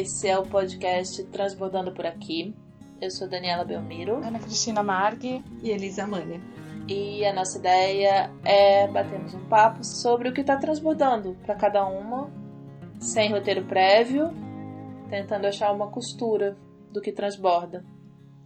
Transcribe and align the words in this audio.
Esse 0.00 0.28
é 0.28 0.38
o 0.38 0.44
podcast 0.46 1.24
Transbordando 1.24 1.90
por 1.90 2.06
Aqui. 2.06 2.54
Eu 3.00 3.10
sou 3.10 3.28
Daniela 3.28 3.64
Belmiro. 3.64 4.18
Ana 4.24 4.38
Cristina 4.38 4.80
Marg 4.80 5.42
e 5.60 5.70
Elisa 5.70 6.06
Mania. 6.06 6.40
E 6.86 7.24
a 7.24 7.34
nossa 7.34 7.58
ideia 7.58 8.30
é 8.44 8.86
batermos 8.86 9.34
um 9.34 9.44
papo 9.46 9.82
sobre 9.82 10.28
o 10.28 10.32
que 10.32 10.42
está 10.42 10.56
transbordando 10.56 11.36
para 11.44 11.56
cada 11.56 11.84
uma, 11.84 12.30
sem 13.00 13.32
roteiro 13.32 13.64
prévio, 13.64 14.30
tentando 15.10 15.48
achar 15.48 15.72
uma 15.72 15.88
costura 15.88 16.56
do 16.92 17.00
que 17.00 17.10
transborda. 17.10 17.84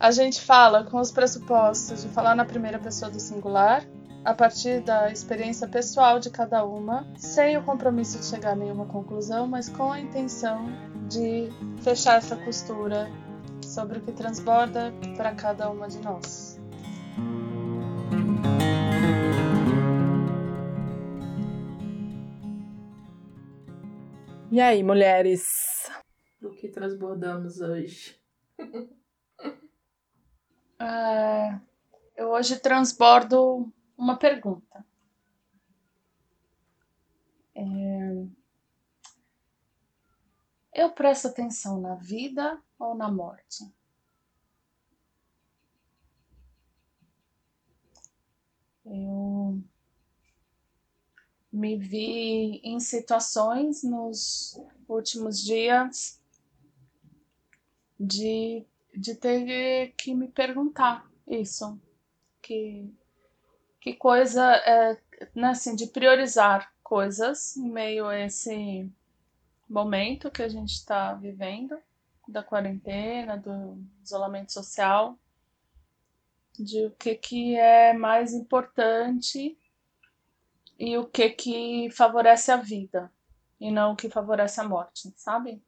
A 0.01 0.11
gente 0.11 0.41
fala 0.41 0.85
com 0.85 0.99
os 0.99 1.13
pressupostos 1.13 2.03
de 2.03 2.09
falar 2.09 2.35
na 2.35 2.47
primeira 2.47 2.79
pessoa 2.79 3.11
do 3.11 3.21
singular, 3.21 3.85
a 4.25 4.33
partir 4.33 4.81
da 4.81 5.11
experiência 5.11 5.67
pessoal 5.67 6.21
de 6.21 6.31
cada 6.31 6.65
uma, 6.65 7.07
sem 7.17 7.57
o 7.57 7.65
compromisso 7.65 8.19
de 8.21 8.27
chegar 8.27 8.53
a 8.53 8.57
nenhuma 8.57 8.87
conclusão, 8.87 9.49
mas 9.49 9.69
com 9.69 9.91
a 9.91 9.99
intenção 9.99 10.67
de 11.09 11.49
fechar 11.83 12.19
essa 12.19 12.37
costura 12.37 13.11
sobre 13.65 13.99
o 13.99 14.01
que 14.01 14.13
transborda 14.13 14.93
para 15.17 15.35
cada 15.35 15.69
uma 15.71 15.89
de 15.89 15.99
nós. 15.99 16.61
E 24.53 24.61
aí, 24.61 24.83
mulheres? 24.83 25.43
Do 26.41 26.51
que 26.51 26.69
transbordamos 26.69 27.61
hoje? 27.61 28.21
é, 30.79 31.59
eu 32.17 32.29
hoje 32.29 32.61
transbordo 32.61 33.73
uma 34.03 34.19
pergunta. 34.19 34.85
É, 37.55 38.27
eu 40.75 40.91
presto 40.91 41.29
atenção 41.29 41.81
na 41.81 41.95
vida 41.95 42.61
ou 42.81 42.97
na 42.97 43.09
morte? 43.09 43.65
Eu 48.85 49.63
me 51.53 51.77
vi 51.77 52.61
em 52.65 52.81
situações 52.81 53.85
nos 53.85 54.61
últimos 54.89 55.41
dias 55.41 56.21
de, 58.01 58.67
de 58.93 59.15
ter 59.15 59.93
que 59.93 60.13
me 60.13 60.27
perguntar 60.27 61.09
isso. 61.25 61.81
Que, 62.41 62.93
que 63.83 63.93
coisa, 63.95 64.55
é, 64.59 64.97
né, 65.35 65.49
assim, 65.49 65.75
de 65.75 65.89
priorizar 65.89 66.73
coisas 66.85 67.57
em 67.57 67.69
meio 67.69 68.07
a 68.07 68.17
esse 68.17 68.89
momento 69.69 70.31
que 70.31 70.41
a 70.41 70.49
gente 70.49 70.71
está 70.71 71.15
vivendo 71.15 71.77
da 72.29 72.45
quarentena, 72.45 73.37
do 73.37 73.77
isolamento 74.01 74.53
social, 74.53 75.19
de 76.57 76.87
o 76.87 76.91
que, 76.93 77.17
que 77.17 77.57
é 77.57 77.93
mais 77.93 78.33
importante 78.33 79.59
e 80.79 80.97
o 80.97 81.05
que 81.05 81.31
que 81.31 81.91
favorece 81.91 82.53
a 82.53 82.57
vida 82.57 83.13
e 83.61 83.73
não 83.73 83.95
o 83.95 83.97
que 83.97 84.09
favorece 84.09 84.61
a 84.61 84.65
morte, 84.65 85.13
sabe? 85.17 85.61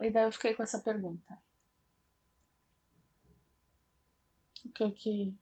E 0.00 0.10
daí 0.10 0.24
eu 0.24 0.32
fiquei 0.32 0.54
com 0.54 0.62
essa 0.62 0.78
pergunta. 0.78 1.38
O 4.68 4.72
que 4.72 4.90
que 4.90 5.34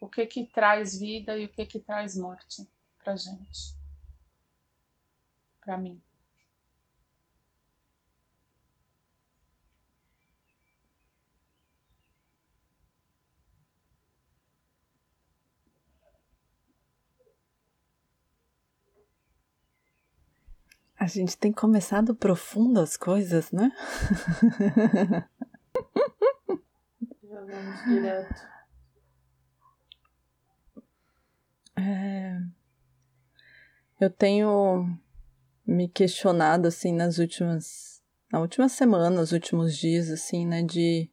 o 0.00 0.08
que 0.08 0.26
que 0.26 0.46
traz 0.46 0.98
vida 0.98 1.38
e 1.38 1.44
o 1.44 1.48
que 1.48 1.64
que 1.64 1.78
traz 1.78 2.16
morte 2.16 2.66
pra 2.98 3.14
gente? 3.14 3.76
Pra 5.60 5.78
mim. 5.78 6.02
A 20.98 21.06
gente 21.06 21.36
tem 21.36 21.52
começado 21.52 22.14
profundo 22.14 22.80
as 22.80 22.96
coisas, 22.96 23.52
né? 23.52 23.70
Já 27.22 27.40
vamos 27.40 27.84
direto. 27.84 28.51
Eu 34.02 34.10
tenho 34.10 34.98
me 35.64 35.88
questionado 35.88 36.66
assim 36.66 36.92
nas 36.92 37.18
últimas 37.18 38.02
na 38.32 38.40
última 38.40 38.68
semana, 38.68 39.08
nos 39.08 39.30
últimos 39.30 39.78
dias 39.78 40.10
assim, 40.10 40.44
né, 40.44 40.60
de 40.64 41.08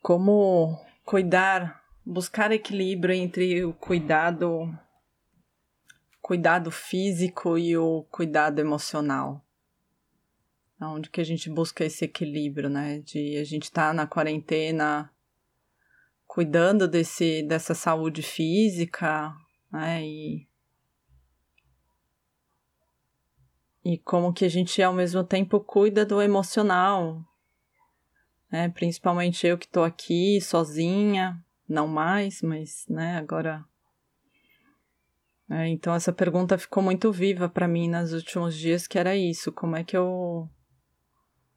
como 0.00 0.82
cuidar, 1.04 1.84
buscar 2.06 2.52
equilíbrio 2.52 3.14
entre 3.14 3.66
o 3.66 3.74
cuidado 3.74 4.66
cuidado 6.22 6.70
físico 6.70 7.58
e 7.58 7.76
o 7.76 8.04
cuidado 8.04 8.60
emocional. 8.60 9.44
Onde 10.80 11.10
que 11.10 11.20
a 11.20 11.24
gente 11.24 11.50
busca 11.50 11.84
esse 11.84 12.06
equilíbrio, 12.06 12.70
né? 12.70 13.00
De 13.00 13.36
a 13.36 13.44
gente 13.44 13.64
estar 13.64 13.88
tá 13.88 13.92
na 13.92 14.06
quarentena 14.06 15.12
cuidando 16.26 16.88
desse, 16.88 17.42
dessa 17.42 17.74
saúde 17.74 18.22
física, 18.22 19.34
né? 19.74 20.06
E, 20.06 20.48
e 23.84 23.98
como 23.98 24.32
que 24.32 24.44
a 24.44 24.48
gente 24.48 24.80
ao 24.80 24.92
mesmo 24.92 25.24
tempo 25.24 25.58
cuida 25.58 26.06
do 26.06 26.22
emocional, 26.22 27.20
né? 28.50 28.68
Principalmente 28.68 29.44
eu 29.46 29.58
que 29.58 29.66
estou 29.66 29.82
aqui 29.82 30.40
sozinha, 30.40 31.44
não 31.68 31.88
mais, 31.88 32.40
mas, 32.40 32.86
né? 32.88 33.16
Agora 33.16 33.64
é, 35.50 35.68
então 35.68 35.92
essa 35.92 36.12
pergunta 36.12 36.56
ficou 36.56 36.82
muito 36.82 37.12
viva 37.12 37.48
para 37.48 37.68
mim 37.68 37.88
nos 37.88 38.12
últimos 38.12 38.56
dias, 38.56 38.86
que 38.86 38.98
era 38.98 39.16
isso, 39.16 39.50
como 39.52 39.76
é 39.76 39.82
que 39.82 39.96
eu 39.96 40.48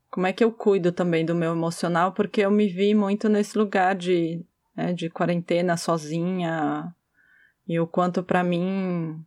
como 0.10 0.26
é 0.26 0.34
que 0.34 0.44
eu 0.44 0.52
cuido 0.52 0.92
também 0.92 1.24
do 1.24 1.36
meu 1.36 1.52
emocional, 1.52 2.14
porque 2.14 2.42
eu 2.42 2.50
me 2.50 2.68
vi 2.68 2.96
muito 2.96 3.30
nesse 3.30 3.56
lugar 3.58 3.94
de, 3.94 4.44
né, 4.76 4.92
de 4.92 5.10
quarentena 5.10 5.78
sozinha, 5.78 6.96
e 7.68 7.80
o 7.80 7.88
quanto 7.88 8.24
para 8.24 8.44
mim 8.44 9.24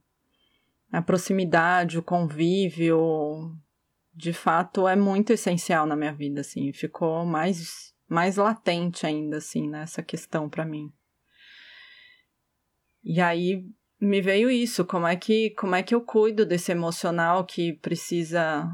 a 0.90 1.00
proximidade, 1.00 1.98
o 1.98 2.02
convívio, 2.02 3.54
de 4.14 4.32
fato 4.32 4.88
é 4.88 4.96
muito 4.96 5.32
essencial 5.32 5.86
na 5.86 5.94
minha 5.94 6.12
vida, 6.12 6.40
assim, 6.40 6.72
ficou 6.72 7.24
mais 7.24 7.90
mais 8.08 8.36
latente 8.36 9.06
ainda 9.06 9.36
assim 9.36 9.68
nessa 9.68 10.02
questão 10.02 10.48
para 10.48 10.64
mim. 10.64 10.92
E 13.04 13.20
aí 13.20 13.64
me 14.00 14.20
veio 14.20 14.50
isso, 14.50 14.84
como 14.84 15.06
é 15.06 15.14
que 15.14 15.50
como 15.50 15.74
é 15.74 15.82
que 15.82 15.94
eu 15.94 16.00
cuido 16.00 16.44
desse 16.44 16.72
emocional 16.72 17.44
que 17.44 17.74
precisa 17.74 18.68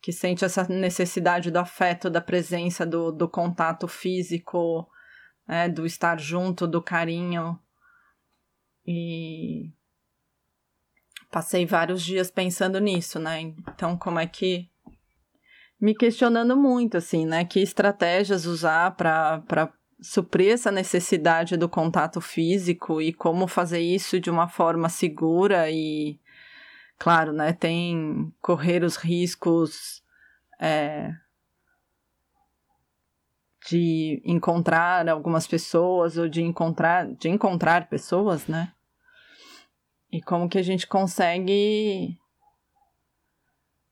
que 0.00 0.12
sente 0.12 0.44
essa 0.44 0.64
necessidade 0.68 1.50
do 1.50 1.58
afeto, 1.58 2.08
da 2.08 2.20
presença, 2.20 2.86
do, 2.86 3.10
do 3.10 3.28
contato 3.28 3.88
físico, 3.88 4.88
né, 5.46 5.68
do 5.68 5.84
estar 5.84 6.18
junto, 6.20 6.66
do 6.66 6.80
carinho. 6.80 7.58
E 8.90 9.70
passei 11.30 11.66
vários 11.66 12.02
dias 12.02 12.30
pensando 12.30 12.80
nisso, 12.80 13.18
né? 13.18 13.38
Então, 13.42 13.98
como 13.98 14.18
é 14.18 14.26
que 14.26 14.66
me 15.78 15.94
questionando 15.94 16.56
muito 16.56 16.96
assim, 16.96 17.26
né, 17.26 17.44
que 17.44 17.60
estratégias 17.60 18.46
usar 18.46 18.96
para 18.96 19.70
suprir 20.00 20.54
essa 20.54 20.72
necessidade 20.72 21.54
do 21.58 21.68
contato 21.68 22.18
físico 22.18 22.98
e 23.02 23.12
como 23.12 23.46
fazer 23.46 23.80
isso 23.80 24.18
de 24.18 24.30
uma 24.30 24.48
forma 24.48 24.88
segura 24.88 25.70
e, 25.70 26.18
claro, 26.98 27.34
né, 27.34 27.52
tem 27.52 28.32
correr 28.40 28.82
os 28.82 28.96
riscos 28.96 30.02
é, 30.58 31.12
de 33.68 34.22
encontrar 34.24 35.06
algumas 35.10 35.46
pessoas 35.46 36.16
ou 36.16 36.26
de 36.26 36.40
encontrar, 36.40 37.06
de 37.06 37.28
encontrar 37.28 37.86
pessoas, 37.90 38.46
né? 38.46 38.72
E 40.10 40.22
como 40.22 40.48
que 40.48 40.58
a 40.58 40.62
gente 40.62 40.86
consegue 40.86 42.18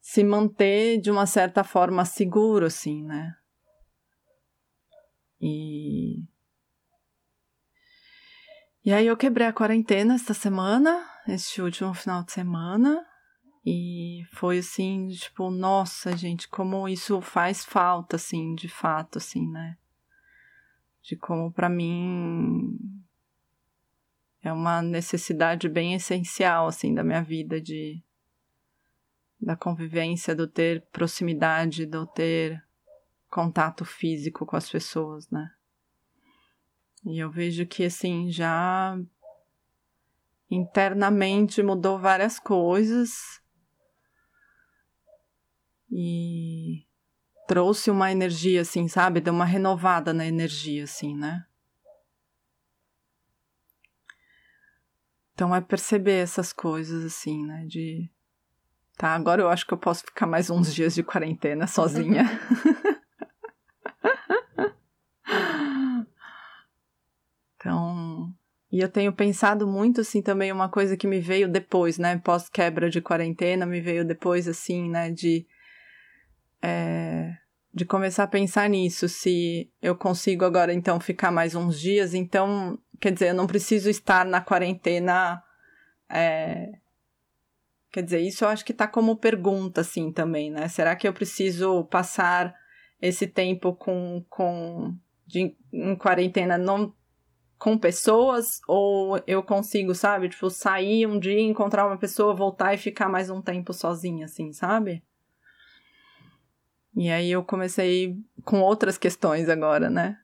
se 0.00 0.22
manter 0.24 1.00
de 1.00 1.10
uma 1.10 1.26
certa 1.26 1.62
forma 1.62 2.04
seguro, 2.04 2.66
assim, 2.66 3.02
né? 3.02 3.36
E. 5.40 6.24
E 8.84 8.92
aí 8.92 9.06
eu 9.06 9.16
quebrei 9.16 9.48
a 9.48 9.52
quarentena 9.52 10.14
esta 10.14 10.32
semana, 10.32 11.04
este 11.26 11.60
último 11.60 11.92
final 11.92 12.22
de 12.22 12.32
semana. 12.32 13.04
E 13.64 14.22
foi 14.32 14.58
assim, 14.58 15.08
tipo, 15.08 15.50
nossa, 15.50 16.16
gente, 16.16 16.48
como 16.48 16.88
isso 16.88 17.20
faz 17.20 17.64
falta, 17.64 18.14
assim, 18.14 18.54
de 18.54 18.68
fato, 18.68 19.18
assim, 19.18 19.50
né? 19.50 19.76
De 21.02 21.16
como 21.16 21.52
para 21.52 21.68
mim 21.68 22.78
é 24.46 24.52
uma 24.52 24.80
necessidade 24.80 25.68
bem 25.68 25.94
essencial, 25.94 26.68
assim, 26.68 26.94
da 26.94 27.02
minha 27.02 27.22
vida 27.22 27.60
de 27.60 28.00
da 29.40 29.56
convivência, 29.56 30.34
do 30.34 30.46
ter 30.46 30.86
proximidade, 30.92 31.84
do 31.84 32.06
ter 32.06 32.64
contato 33.28 33.84
físico 33.84 34.46
com 34.46 34.56
as 34.56 34.70
pessoas, 34.70 35.28
né? 35.30 35.50
E 37.04 37.18
eu 37.18 37.30
vejo 37.30 37.66
que 37.66 37.84
assim 37.84 38.30
já 38.30 38.96
internamente 40.50 41.62
mudou 41.62 41.98
várias 41.98 42.38
coisas 42.38 43.42
e 45.90 46.86
trouxe 47.48 47.90
uma 47.90 48.12
energia 48.12 48.60
assim, 48.60 48.86
sabe? 48.86 49.20
Deu 49.20 49.34
uma 49.34 49.44
renovada 49.44 50.12
na 50.12 50.24
energia 50.24 50.84
assim, 50.84 51.16
né? 51.16 51.45
Então 55.36 55.54
é 55.54 55.60
perceber 55.60 56.22
essas 56.22 56.50
coisas 56.50 57.04
assim, 57.04 57.44
né? 57.44 57.66
De 57.66 58.10
tá, 58.96 59.10
agora 59.10 59.42
eu 59.42 59.50
acho 59.50 59.66
que 59.66 59.74
eu 59.74 59.78
posso 59.78 60.02
ficar 60.02 60.26
mais 60.26 60.48
uns 60.48 60.74
dias 60.74 60.94
de 60.94 61.02
quarentena 61.02 61.66
sozinha. 61.66 62.24
então, 67.54 68.32
e 68.72 68.80
eu 68.80 68.88
tenho 68.88 69.12
pensado 69.12 69.66
muito 69.66 70.00
assim 70.00 70.22
também 70.22 70.50
uma 70.50 70.70
coisa 70.70 70.96
que 70.96 71.06
me 71.06 71.20
veio 71.20 71.50
depois, 71.50 71.98
né? 71.98 72.16
Pós 72.16 72.48
quebra 72.48 72.88
de 72.88 73.02
quarentena, 73.02 73.66
me 73.66 73.82
veio 73.82 74.06
depois 74.06 74.48
assim, 74.48 74.88
né? 74.88 75.10
De 75.10 75.46
é, 76.62 77.36
de 77.76 77.84
começar 77.84 78.24
a 78.24 78.28
pensar 78.28 78.68
nisso, 78.70 79.06
se 79.06 79.70
eu 79.82 79.94
consigo 79.94 80.44
agora 80.44 80.72
então 80.72 80.98
ficar 80.98 81.30
mais 81.30 81.54
uns 81.54 81.78
dias, 81.78 82.14
então 82.14 82.76
Quer 83.00 83.12
dizer, 83.12 83.28
eu 83.30 83.34
não 83.34 83.46
preciso 83.46 83.90
estar 83.90 84.24
na 84.24 84.40
quarentena. 84.40 85.42
É... 86.10 86.72
Quer 87.92 88.02
dizer, 88.02 88.20
isso 88.20 88.44
eu 88.44 88.48
acho 88.48 88.64
que 88.64 88.72
está 88.72 88.86
como 88.86 89.16
pergunta, 89.16 89.80
assim, 89.80 90.12
também, 90.12 90.50
né? 90.50 90.68
Será 90.68 90.94
que 90.96 91.06
eu 91.06 91.12
preciso 91.12 91.84
passar 91.84 92.54
esse 93.00 93.26
tempo 93.26 93.74
com, 93.74 94.24
com 94.28 94.94
de, 95.26 95.56
em 95.72 95.96
quarentena 95.96 96.56
não 96.56 96.94
com 97.58 97.78
pessoas 97.78 98.60
ou 98.68 99.18
eu 99.26 99.42
consigo, 99.42 99.94
sabe? 99.94 100.28
Tipo, 100.28 100.50
sair 100.50 101.06
um 101.06 101.18
dia, 101.18 101.40
encontrar 101.40 101.86
uma 101.86 101.96
pessoa, 101.96 102.34
voltar 102.34 102.74
e 102.74 102.78
ficar 102.78 103.08
mais 103.08 103.30
um 103.30 103.40
tempo 103.40 103.72
sozinha, 103.72 104.26
assim, 104.26 104.52
sabe? 104.52 105.02
E 106.96 107.10
aí 107.10 107.30
eu 107.30 107.44
comecei 107.44 108.18
com 108.42 108.62
outras 108.62 108.96
questões 108.96 109.50
agora, 109.50 109.90
né? 109.90 110.18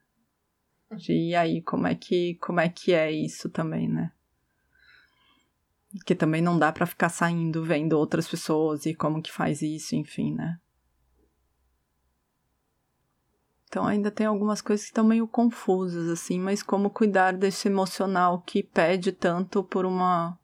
De, 0.97 1.13
e 1.13 1.35
aí, 1.35 1.61
como 1.61 1.87
é 1.87 1.95
que 1.95 2.37
como 2.37 2.61
é 2.61 2.69
que 2.69 2.95
é 2.95 3.13
isso 3.13 3.51
também, 3.51 3.87
né? 3.87 4.11
Que 6.07 6.15
também 6.15 6.41
não 6.41 6.59
dá 6.59 6.73
para 6.73 6.87
ficar 6.87 7.11
saindo 7.11 7.63
vendo 7.63 7.93
outras 7.93 8.27
pessoas 8.27 8.87
e 8.87 8.95
como 8.95 9.23
que 9.23 9.31
faz 9.31 9.61
isso, 9.61 9.95
enfim, 9.95 10.35
né? 10.35 10.59
Então 13.69 13.87
ainda 13.87 14.11
tem 14.11 14.27
algumas 14.27 14.63
coisas 14.63 14.85
que 14.85 14.91
estão 14.91 15.05
meio 15.05 15.27
confusas 15.27 16.09
assim, 16.09 16.39
mas 16.39 16.63
como 16.63 16.91
cuidar 16.91 17.37
desse 17.37 17.69
emocional 17.69 18.41
que 18.41 18.63
pede 18.63 19.13
tanto 19.13 19.63
por 19.63 19.85
uma 19.85 20.39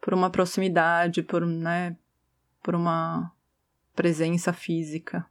por 0.00 0.14
uma 0.14 0.30
proximidade, 0.30 1.22
por, 1.22 1.44
né, 1.44 1.96
por 2.62 2.76
uma 2.76 3.32
presença 3.96 4.52
física. 4.52 5.26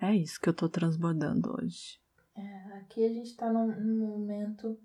É 0.00 0.14
isso 0.14 0.40
que 0.40 0.48
eu 0.48 0.54
tô 0.54 0.68
transbordando 0.68 1.56
hoje. 1.58 1.98
É, 2.36 2.78
aqui 2.78 3.04
a 3.04 3.08
gente 3.08 3.30
está 3.30 3.52
num, 3.52 3.66
num, 3.66 4.06
momento 4.06 4.78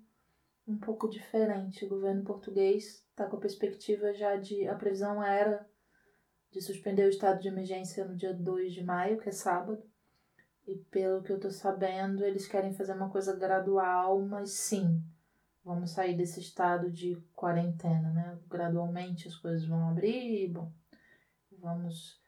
um 0.66 0.76
pouco 0.76 1.08
diferente. 1.08 1.84
O 1.84 1.88
governo 1.88 2.24
português 2.24 3.04
está 3.10 3.26
com 3.26 3.36
a 3.36 3.40
perspectiva 3.40 4.12
já 4.12 4.36
de. 4.36 4.66
A 4.66 4.74
previsão 4.74 5.22
era 5.22 5.68
de 6.50 6.60
suspender 6.60 7.04
o 7.04 7.10
estado 7.10 7.40
de 7.40 7.48
emergência 7.48 8.04
no 8.04 8.16
dia 8.16 8.34
2 8.34 8.72
de 8.72 8.82
maio, 8.82 9.20
que 9.20 9.28
é 9.28 9.32
sábado. 9.32 9.82
E 10.66 10.76
pelo 10.90 11.22
que 11.22 11.32
eu 11.32 11.38
tô 11.38 11.50
sabendo, 11.50 12.24
eles 12.24 12.46
querem 12.46 12.72
fazer 12.72 12.94
uma 12.94 13.10
coisa 13.10 13.36
gradual, 13.36 14.20
mas 14.22 14.52
sim, 14.52 15.02
vamos 15.64 15.90
sair 15.90 16.16
desse 16.16 16.40
estado 16.40 16.90
de 16.90 17.16
quarentena, 17.34 18.10
né? 18.10 18.38
Gradualmente 18.48 19.28
as 19.28 19.36
coisas 19.36 19.66
vão 19.66 19.88
abrir, 19.88 20.48
bom, 20.48 20.72
vamos. 21.58 22.20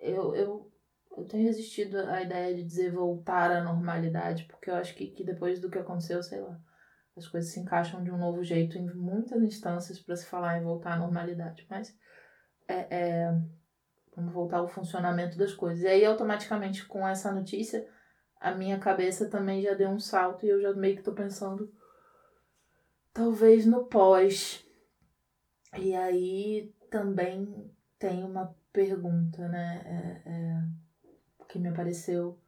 Eu, 0.00 0.34
eu 0.34 0.72
eu 1.16 1.24
tenho 1.24 1.44
resistido 1.44 1.98
à 1.98 2.20
ideia 2.20 2.54
de 2.54 2.62
dizer 2.62 2.92
voltar 2.92 3.50
à 3.50 3.64
normalidade, 3.64 4.44
porque 4.44 4.70
eu 4.70 4.74
acho 4.74 4.94
que, 4.94 5.06
que 5.06 5.24
depois 5.24 5.58
do 5.58 5.70
que 5.70 5.78
aconteceu, 5.78 6.22
sei 6.22 6.40
lá, 6.42 6.60
as 7.16 7.26
coisas 7.26 7.50
se 7.50 7.58
encaixam 7.58 8.04
de 8.04 8.10
um 8.10 8.18
novo 8.18 8.44
jeito 8.44 8.76
em 8.76 8.84
muitas 8.94 9.42
instâncias 9.42 9.98
para 9.98 10.14
se 10.14 10.26
falar 10.26 10.58
em 10.58 10.62
voltar 10.62 10.92
à 10.92 10.98
normalidade. 10.98 11.66
Mas 11.70 11.96
é, 12.68 12.86
é, 12.90 13.40
vamos 14.14 14.34
voltar 14.34 14.58
ao 14.58 14.68
funcionamento 14.68 15.38
das 15.38 15.54
coisas. 15.54 15.82
E 15.82 15.88
aí, 15.88 16.04
automaticamente, 16.04 16.84
com 16.84 17.08
essa 17.08 17.32
notícia, 17.32 17.88
a 18.38 18.52
minha 18.52 18.78
cabeça 18.78 19.30
também 19.30 19.62
já 19.62 19.72
deu 19.72 19.88
um 19.88 19.98
salto 19.98 20.44
e 20.44 20.50
eu 20.50 20.60
já 20.60 20.74
meio 20.74 20.96
que 20.96 21.02
tô 21.02 21.14
pensando, 21.14 21.72
talvez 23.16 23.64
no 23.64 23.86
pós. 23.86 24.62
E 25.78 25.94
aí 25.94 26.74
também 26.90 27.74
tem 27.98 28.22
uma 28.22 28.54
pergunta, 28.70 29.48
né? 29.48 30.22
É, 30.26 30.30
é 30.30 31.46
que 31.48 31.58
me 31.58 31.68
apareceu, 31.68 32.38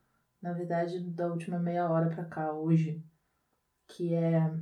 na 0.42 0.52
verdade, 0.52 1.00
da 1.00 1.28
última 1.28 1.58
meia 1.58 1.88
hora 1.88 2.10
para 2.10 2.24
cá, 2.24 2.52
hoje, 2.52 3.02
que 3.86 4.12
é 4.12 4.52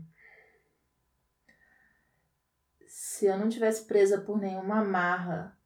se 2.86 3.26
eu 3.26 3.36
não 3.38 3.48
tivesse 3.48 3.84
presa 3.86 4.20
por 4.20 4.38
nenhuma 4.38 4.80
amarra 4.80 5.58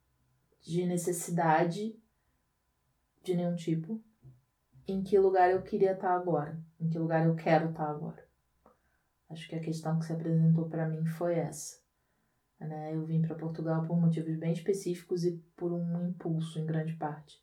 de 0.61 0.85
necessidade 0.85 1.95
de 3.23 3.35
nenhum 3.35 3.55
tipo, 3.55 4.01
em 4.87 5.03
que 5.03 5.19
lugar 5.19 5.51
eu 5.51 5.61
queria 5.61 5.91
estar 5.91 6.15
agora? 6.15 6.59
Em 6.79 6.89
que 6.89 6.97
lugar 6.97 7.25
eu 7.25 7.35
quero 7.35 7.69
estar 7.69 7.89
agora? 7.89 8.30
Acho 9.31 9.47
que 9.47 9.55
a 9.55 9.61
questão 9.61 9.97
que 9.97 10.05
se 10.05 10.13
apresentou 10.13 10.67
para 10.67 10.87
mim 10.87 11.05
foi 11.05 11.35
essa. 11.35 11.79
Né? 12.59 12.93
Eu 12.93 13.05
vim 13.05 13.21
para 13.21 13.35
Portugal 13.35 13.83
por 13.83 13.99
motivos 13.99 14.35
bem 14.37 14.53
específicos 14.53 15.23
e 15.23 15.37
por 15.55 15.71
um 15.71 16.09
impulso, 16.09 16.59
em 16.59 16.65
grande 16.65 16.93
parte. 16.93 17.41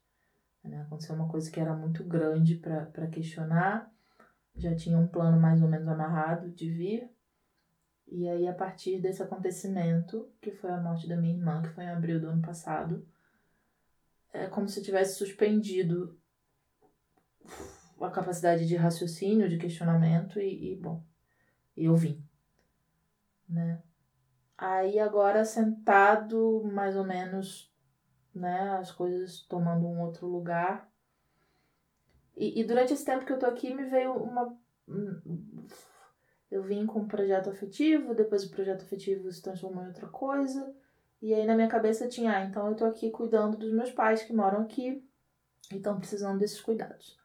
Né? 0.62 0.82
Aconteceu 0.82 1.14
uma 1.14 1.28
coisa 1.28 1.50
que 1.50 1.58
era 1.58 1.74
muito 1.74 2.04
grande 2.04 2.56
para 2.56 3.06
questionar, 3.08 3.92
já 4.54 4.74
tinha 4.74 4.98
um 4.98 5.08
plano 5.08 5.40
mais 5.40 5.62
ou 5.62 5.68
menos 5.68 5.88
amarrado 5.88 6.50
de 6.50 6.70
vir. 6.70 7.10
E 8.06 8.28
aí, 8.28 8.46
a 8.46 8.54
partir 8.54 9.00
desse 9.00 9.22
acontecimento, 9.22 10.30
que 10.40 10.50
foi 10.50 10.70
a 10.70 10.80
morte 10.80 11.08
da 11.08 11.16
minha 11.16 11.34
irmã, 11.34 11.62
que 11.62 11.68
foi 11.68 11.84
em 11.84 11.90
abril 11.90 12.20
do 12.20 12.28
ano 12.28 12.42
passado, 12.42 13.06
é 14.32 14.46
como 14.46 14.68
se 14.68 14.80
eu 14.80 14.84
tivesse 14.84 15.16
suspendido 15.16 16.18
a 18.00 18.10
capacidade 18.10 18.66
de 18.66 18.76
raciocínio, 18.76 19.48
de 19.48 19.58
questionamento 19.58 20.38
e, 20.40 20.72
e 20.72 20.76
bom, 20.76 21.04
eu 21.86 21.96
vim, 21.96 22.22
né? 23.48 23.82
Aí 24.56 24.98
agora 24.98 25.44
sentado 25.44 26.62
mais 26.64 26.96
ou 26.96 27.04
menos 27.04 27.68
né? 28.38 28.78
As 28.78 28.90
coisas 28.90 29.40
tomando 29.42 29.86
um 29.86 30.00
outro 30.00 30.26
lugar. 30.26 30.90
E, 32.36 32.60
e 32.60 32.64
durante 32.64 32.92
esse 32.92 33.04
tempo 33.04 33.26
que 33.26 33.32
eu 33.32 33.38
tô 33.38 33.46
aqui, 33.46 33.74
me 33.74 33.84
veio 33.84 34.12
uma. 34.12 34.56
Eu 36.50 36.62
vim 36.62 36.86
com 36.86 37.00
um 37.00 37.08
projeto 37.08 37.50
afetivo, 37.50 38.14
depois 38.14 38.44
o 38.44 38.50
projeto 38.50 38.82
afetivo 38.82 39.30
se 39.30 39.42
transformou 39.42 39.84
em 39.84 39.88
outra 39.88 40.08
coisa. 40.08 40.74
E 41.20 41.34
aí 41.34 41.44
na 41.44 41.54
minha 41.54 41.68
cabeça 41.68 42.08
tinha, 42.08 42.32
ah, 42.32 42.44
então 42.44 42.68
eu 42.68 42.76
tô 42.76 42.84
aqui 42.84 43.10
cuidando 43.10 43.58
dos 43.58 43.72
meus 43.72 43.90
pais 43.90 44.22
que 44.22 44.32
moram 44.32 44.62
aqui 44.62 45.04
e 45.70 45.76
estão 45.76 45.98
precisando 45.98 46.38
desses 46.38 46.60
cuidados. 46.60 47.18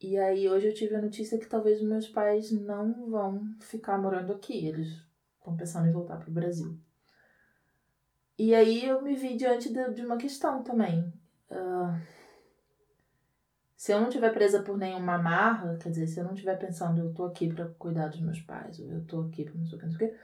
E 0.00 0.16
aí 0.16 0.48
hoje 0.48 0.68
eu 0.68 0.74
tive 0.74 0.96
a 0.96 1.02
notícia 1.02 1.38
que 1.38 1.46
talvez 1.46 1.82
meus 1.82 2.08
pais 2.08 2.50
não 2.50 3.10
vão 3.10 3.54
ficar 3.60 3.98
morando 3.98 4.32
aqui, 4.32 4.66
eles 4.66 4.88
estão 5.38 5.54
pensando 5.56 5.88
em 5.88 5.92
voltar 5.92 6.16
para 6.16 6.30
o 6.30 6.32
Brasil. 6.32 6.78
E 8.38 8.54
aí 8.54 8.86
eu 8.86 9.02
me 9.02 9.14
vi 9.14 9.36
diante 9.36 9.70
de, 9.70 9.92
de 9.92 10.04
uma 10.04 10.16
questão 10.16 10.62
também. 10.62 11.12
Uh, 11.50 12.00
se 13.76 13.92
eu 13.92 14.00
não 14.00 14.08
estiver 14.08 14.32
presa 14.32 14.62
por 14.62 14.78
nenhuma 14.78 15.16
amarra, 15.16 15.76
quer 15.76 15.90
dizer, 15.90 16.06
se 16.06 16.18
eu 16.18 16.24
não 16.24 16.32
estiver 16.32 16.56
pensando, 16.58 17.00
eu 17.00 17.12
tô 17.12 17.24
aqui 17.24 17.52
para 17.52 17.66
cuidar 17.78 18.08
dos 18.08 18.20
meus 18.20 18.40
pais, 18.40 18.80
ou 18.80 18.86
eu 18.86 19.04
tô 19.04 19.20
aqui 19.22 19.44
para 19.44 19.54
não 19.54 19.66
sei 19.66 19.76
o 19.76 19.80
que, 19.80 19.86
não 19.86 19.92
sei 19.92 20.08
o 20.08 20.10
que, 20.10 20.18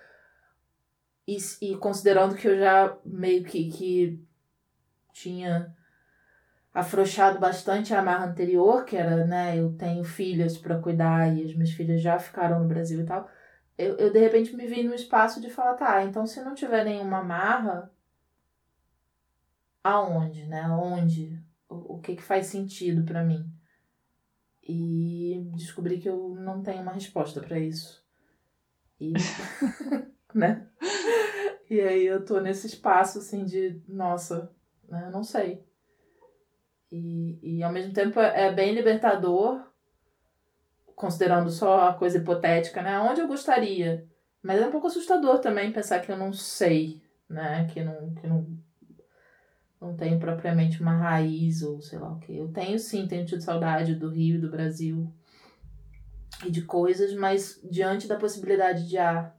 e, 1.27 1.37
e 1.61 1.77
considerando 1.77 2.37
que 2.37 2.49
eu 2.49 2.57
já 2.57 2.97
meio 3.05 3.45
que, 3.45 3.71
que 3.71 4.27
tinha 5.13 5.76
afrouxado 6.77 7.39
bastante 7.39 7.95
a 7.95 8.01
amarra 8.01 8.27
anterior, 8.27 8.85
que 8.85 8.99
era, 8.99 9.25
né, 9.25 9.59
eu 9.59 9.73
tenho 9.73 10.05
filhas 10.05 10.59
para 10.59 10.79
cuidar 10.79 11.35
e 11.35 11.43
as 11.43 11.55
minhas 11.55 11.71
filhas 11.71 12.03
já 12.03 12.19
ficaram 12.19 12.61
no 12.61 12.69
Brasil 12.69 13.01
e 13.01 13.05
tal, 13.07 13.27
eu, 13.79 13.97
eu 13.97 14.13
de 14.13 14.19
repente 14.19 14.55
me 14.55 14.67
vi 14.67 14.83
no 14.83 14.95
espaço 14.95 15.41
de 15.41 15.49
falar, 15.49 15.73
tá, 15.73 16.05
então 16.05 16.27
se 16.27 16.43
não 16.43 16.55
tiver 16.55 16.85
nenhuma 16.85 17.21
amarra, 17.21 17.91
aonde, 19.83 20.45
né? 20.45 20.69
Onde? 20.69 21.43
O, 21.67 21.95
o 21.95 21.99
que, 21.99 22.15
que 22.15 22.23
faz 22.23 22.47
sentido 22.49 23.05
para 23.05 23.25
mim? 23.25 23.51
E 24.63 25.49
descobri 25.55 25.99
que 25.99 26.11
eu 26.11 26.35
não 26.35 26.63
tenho 26.63 26.83
uma 26.83 26.93
resposta 26.93 27.41
para 27.41 27.59
isso. 27.59 28.05
E, 29.01 29.15
né? 30.35 30.69
E 31.71 31.81
aí 31.81 32.05
eu 32.05 32.23
tô 32.23 32.39
nesse 32.39 32.67
espaço, 32.67 33.21
assim, 33.21 33.47
de, 33.47 33.81
nossa, 33.89 34.55
né, 34.87 35.05
eu 35.07 35.11
não 35.11 35.25
sei. 35.25 35.65
E, 36.91 37.39
e 37.43 37.63
ao 37.63 37.73
mesmo 37.73 37.93
tempo 37.93 38.21
é 38.21 38.53
bem 38.53 38.75
libertador, 38.75 39.61
considerando 40.95 41.51
só 41.51 41.89
a 41.89 41.95
coisa 41.95 42.19
hipotética, 42.19 42.83
né? 42.83 42.99
Onde 42.99 43.21
eu 43.21 43.29
gostaria. 43.29 44.07
Mas 44.43 44.61
é 44.61 44.67
um 44.67 44.71
pouco 44.71 44.87
assustador 44.87 45.41
também 45.41 45.73
pensar 45.73 46.01
que 46.01 46.11
eu 46.11 46.17
não 46.17 46.33
sei, 46.33 47.03
né? 47.29 47.67
Que 47.73 47.83
não, 47.83 48.15
que 48.15 48.27
não, 48.27 48.47
não 49.81 49.97
tenho 49.97 50.19
propriamente 50.19 50.81
uma 50.81 50.97
raiz 50.97 51.63
ou 51.63 51.81
sei 51.81 51.99
lá 51.99 52.13
o 52.13 52.19
que. 52.21 52.37
Eu 52.37 52.49
tenho 52.49 52.79
sim, 52.79 53.07
tenho 53.07 53.27
tido 53.27 53.43
saudade 53.43 53.95
do 53.95 54.09
Rio, 54.09 54.41
do 54.41 54.51
Brasil 54.51 55.13
e 56.45 56.51
de 56.51 56.63
coisas, 56.63 57.15
mas 57.15 57.61
diante 57.69 58.07
da 58.07 58.17
possibilidade 58.17 58.89
de 58.89 58.99
ah, 58.99 59.33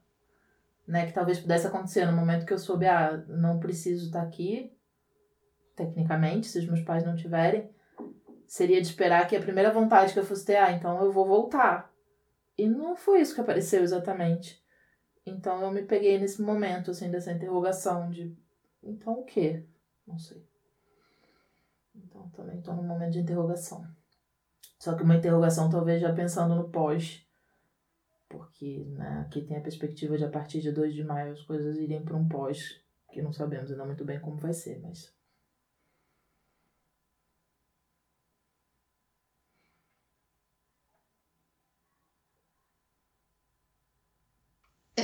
né, 0.88 1.06
que 1.06 1.14
talvez 1.14 1.40
pudesse 1.40 1.68
acontecer 1.68 2.06
no 2.06 2.16
momento 2.16 2.46
que 2.46 2.54
eu 2.54 2.60
soube, 2.60 2.86
ah, 2.86 3.24
não 3.28 3.60
preciso 3.60 4.08
estar 4.08 4.22
aqui, 4.22 4.72
tecnicamente, 5.78 6.48
se 6.48 6.60
os 6.60 6.66
meus 6.66 6.82
pais 6.82 7.06
não 7.06 7.16
tiverem, 7.16 7.70
seria 8.48 8.82
de 8.82 8.88
esperar 8.88 9.28
que 9.28 9.36
a 9.36 9.42
primeira 9.42 9.72
vontade 9.72 10.12
que 10.12 10.20
eu 10.20 10.26
fosse 10.26 10.46
ter, 10.46 10.58
ah, 10.58 10.72
então 10.72 11.02
eu 11.02 11.12
vou 11.12 11.26
voltar. 11.26 11.94
E 12.58 12.68
não 12.68 12.96
foi 12.96 13.22
isso 13.22 13.36
que 13.36 13.42
apareceu 13.42 13.84
exatamente. 13.84 14.62
Então 15.26 15.62
eu 15.62 15.72
me 15.72 15.84
peguei 15.84 16.18
nesse 16.18 16.42
momento, 16.42 16.92
assim, 16.92 17.12
dessa 17.12 17.32
interrogação 17.32 18.10
de, 18.10 18.36
então 18.82 19.14
o 19.14 19.24
quê? 19.24 19.64
Não 20.08 20.18
sei. 20.18 20.44
Então 21.96 22.28
também 22.30 22.58
estou 22.58 22.76
num 22.76 22.84
momento 22.84 23.14
de 23.14 23.20
interrogação. 23.20 23.86
Só 24.80 24.96
que 24.96 25.04
uma 25.04 25.16
interrogação 25.16 25.70
talvez 25.70 26.02
já 26.02 26.12
pensando 26.14 26.56
no 26.56 26.70
pós. 26.70 27.24
Porque 28.30 28.84
né, 28.90 29.24
aqui 29.26 29.42
tem 29.42 29.58
a 29.58 29.62
perspectiva 29.62 30.18
de 30.18 30.26
a 30.26 30.30
partir 30.30 30.60
de 30.60 30.72
2 30.72 30.94
de 30.94 31.04
maio 31.04 31.34
as 31.34 31.42
coisas 31.44 31.78
irem 31.78 32.04
para 32.04 32.18
um 32.18 32.28
pós, 32.28 32.82
que 33.12 33.22
não 33.22 33.32
sabemos 33.32 33.72
ainda 33.72 33.86
muito 33.86 34.04
bem 34.04 34.20
como 34.20 34.38
vai 34.38 34.54
ser, 34.54 34.80
mas. 34.82 35.17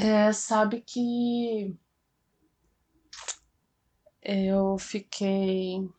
É, 0.03 0.33
sabe 0.33 0.81
que 0.81 1.74
eu 4.22 4.77
fiquei 4.77 5.89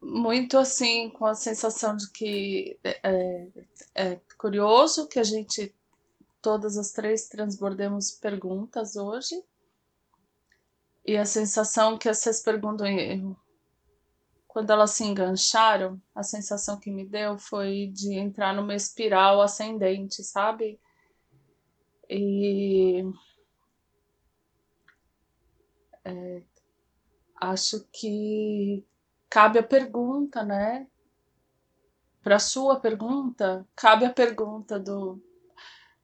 muito 0.00 0.56
assim 0.56 1.10
com 1.10 1.26
a 1.26 1.34
sensação 1.34 1.96
de 1.96 2.08
que 2.12 2.78
é, 2.84 3.00
é, 3.02 3.48
é 3.96 4.20
curioso 4.38 5.08
que 5.08 5.18
a 5.18 5.24
gente 5.24 5.74
todas 6.40 6.78
as 6.78 6.92
três 6.92 7.26
transbordemos 7.26 8.12
perguntas 8.12 8.94
hoje. 8.94 9.34
E 11.04 11.16
a 11.16 11.24
sensação 11.24 11.98
que 11.98 12.08
essas 12.08 12.40
perguntas 12.40 12.86
quando 14.56 14.70
elas 14.70 14.92
se 14.92 15.04
engancharam 15.04 16.00
a 16.14 16.22
sensação 16.22 16.80
que 16.80 16.90
me 16.90 17.04
deu 17.04 17.36
foi 17.36 17.88
de 17.92 18.14
entrar 18.14 18.54
numa 18.54 18.74
espiral 18.74 19.42
ascendente 19.42 20.24
sabe 20.24 20.80
e 22.08 23.04
é, 26.02 26.42
acho 27.38 27.86
que 27.92 28.82
cabe 29.28 29.58
a 29.58 29.62
pergunta, 29.62 30.42
né? 30.42 30.86
Para 32.22 32.36
a 32.36 32.38
sua 32.38 32.80
pergunta, 32.80 33.68
cabe 33.76 34.06
a 34.06 34.10
pergunta 34.10 34.80
do 34.80 35.22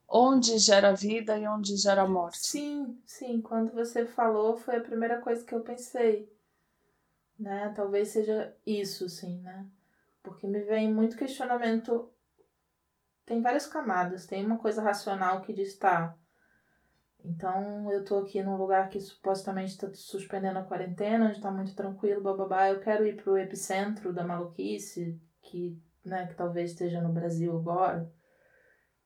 onde 0.07 0.59
gera 0.59 0.95
vida 0.95 1.39
e 1.39 1.49
onde 1.49 1.75
gera 1.79 2.07
morte. 2.07 2.47
Sim, 2.47 3.01
sim. 3.07 3.41
Quando 3.41 3.73
você 3.73 4.05
falou, 4.05 4.59
foi 4.59 4.77
a 4.77 4.83
primeira 4.83 5.23
coisa 5.23 5.43
que 5.43 5.55
eu 5.55 5.63
pensei. 5.63 6.31
Né? 7.43 7.73
Talvez 7.75 8.09
seja 8.09 8.57
isso, 8.65 9.09
sim, 9.09 9.41
né? 9.41 9.67
Porque 10.23 10.47
me 10.47 10.61
vem 10.61 10.93
muito 10.93 11.17
questionamento. 11.17 12.09
Tem 13.27 13.43
várias 13.43 13.67
camadas. 13.67 14.27
Tem 14.27 14.47
uma 14.47 14.59
coisa 14.59 14.81
racional 14.81 15.41
que 15.41 15.53
diz, 15.53 15.77
tá, 15.77 16.17
então 17.25 17.91
eu 17.91 18.05
tô 18.05 18.19
aqui 18.19 18.41
num 18.43 18.57
lugar 18.57 18.89
que 18.89 19.01
supostamente 19.01 19.73
está 19.73 19.93
suspendendo 19.93 20.61
a 20.61 20.65
quarentena, 20.65 21.27
onde 21.27 21.41
tá 21.41 21.51
muito 21.51 21.75
tranquilo, 21.75 22.23
bababá. 22.23 22.69
Eu 22.69 22.79
quero 22.79 23.05
ir 23.05 23.21
pro 23.21 23.37
epicentro 23.37 24.13
da 24.13 24.25
maluquice, 24.25 25.21
que, 25.41 25.77
né, 26.05 26.29
que 26.29 26.35
talvez 26.35 26.71
esteja 26.71 27.01
no 27.01 27.13
Brasil 27.13 27.57
agora. 27.57 28.09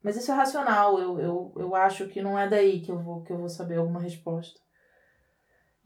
Mas 0.03 0.17
isso 0.17 0.31
é 0.31 0.35
racional, 0.35 0.99
eu, 0.99 1.19
eu, 1.19 1.55
eu 1.57 1.75
acho 1.75 2.07
que 2.09 2.21
não 2.21 2.39
é 2.39 2.47
daí 2.47 2.83
que 2.83 2.93
eu 2.93 2.99
vou, 3.03 3.23
que 3.23 3.33
eu 3.33 3.39
vou 3.39 3.49
saber 3.49 3.77
alguma 3.77 4.01
resposta. 4.01 4.61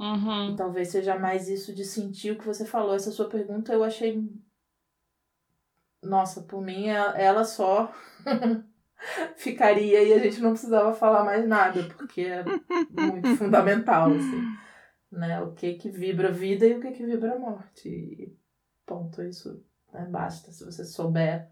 Uhum. 0.00 0.56
Talvez 0.56 0.88
seja 0.88 1.18
mais 1.18 1.46
isso 1.46 1.74
de 1.74 1.84
sentir 1.84 2.30
o 2.30 2.38
que 2.38 2.46
você 2.46 2.64
falou. 2.64 2.94
Essa 2.94 3.10
sua 3.10 3.28
pergunta 3.28 3.70
eu 3.70 3.84
achei. 3.84 4.26
Nossa, 6.02 6.42
por 6.42 6.62
mim 6.62 6.86
ela 6.86 7.44
só 7.44 7.92
ficaria 9.36 10.02
e 10.02 10.14
a 10.14 10.18
gente 10.18 10.40
não 10.40 10.52
precisava 10.52 10.94
falar 10.94 11.22
mais 11.22 11.46
nada, 11.46 11.84
porque 11.94 12.22
é 12.22 12.42
muito 12.90 13.28
fundamental, 13.36 14.10
assim, 14.10 14.42
né? 15.12 15.42
O 15.42 15.52
que 15.52 15.74
que 15.74 15.90
vibra 15.90 16.32
vida 16.32 16.66
e 16.66 16.74
o 16.74 16.80
que 16.80 16.92
que 16.92 17.04
vibra 17.04 17.38
morte. 17.38 17.90
E 17.90 18.34
ponto, 18.86 19.22
isso 19.22 19.62
né? 19.92 20.06
basta. 20.10 20.50
Se 20.50 20.64
você 20.64 20.82
souber 20.82 21.50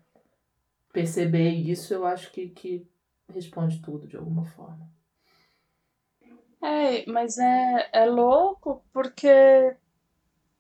perceber 0.90 1.50
isso, 1.50 1.92
eu 1.92 2.06
acho 2.06 2.32
que, 2.32 2.48
que 2.48 2.88
responde 3.28 3.82
tudo 3.82 4.08
de 4.08 4.16
alguma 4.16 4.46
forma. 4.46 4.90
É, 6.60 7.06
mas 7.10 7.38
é, 7.38 7.88
é 7.92 8.04
louco 8.06 8.82
porque 8.92 9.76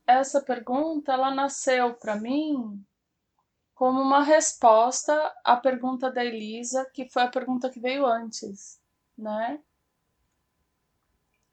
essa 0.06 0.40
pergunta, 0.40 1.12
ela 1.12 1.34
nasceu 1.34 1.94
para 1.94 2.16
mim 2.16 2.82
como 3.74 4.00
uma 4.00 4.22
resposta 4.22 5.12
à 5.44 5.56
pergunta 5.56 6.10
da 6.10 6.24
Elisa, 6.24 6.88
que 6.92 7.08
foi 7.08 7.22
a 7.22 7.28
pergunta 7.28 7.70
que 7.70 7.78
veio 7.78 8.06
antes, 8.06 8.80
né? 9.16 9.60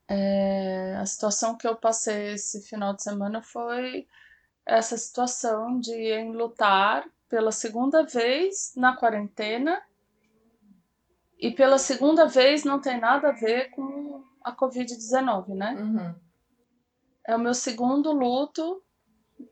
É, 0.08 0.96
a 0.98 1.06
situação 1.06 1.58
que 1.58 1.68
eu 1.68 1.75
passei 1.75 2.34
esse 2.34 2.62
final 2.62 2.94
de 2.94 3.04
semana 3.04 3.42
foi 3.42 4.08
essa 4.66 4.98
situação 4.98 5.80
de 5.80 6.14
enlutar 6.14 7.08
pela 7.28 7.52
segunda 7.52 8.04
vez 8.04 8.74
na 8.75 8.96
quarentena 8.96 9.82
e 11.38 11.52
pela 11.52 11.78
segunda 11.78 12.25
vez 12.25 12.64
não 12.64 12.80
tem 12.80 13.00
nada 13.00 13.30
a 13.30 13.34
ver 13.34 13.70
com 13.72 14.24
a 14.46 14.56
Covid-19, 14.56 15.56
né? 15.56 15.74
Uhum. 15.74 16.16
É 17.28 17.36
o 17.36 17.40
meu 17.40 17.56
segundo 17.56 18.12
luto 18.12 18.84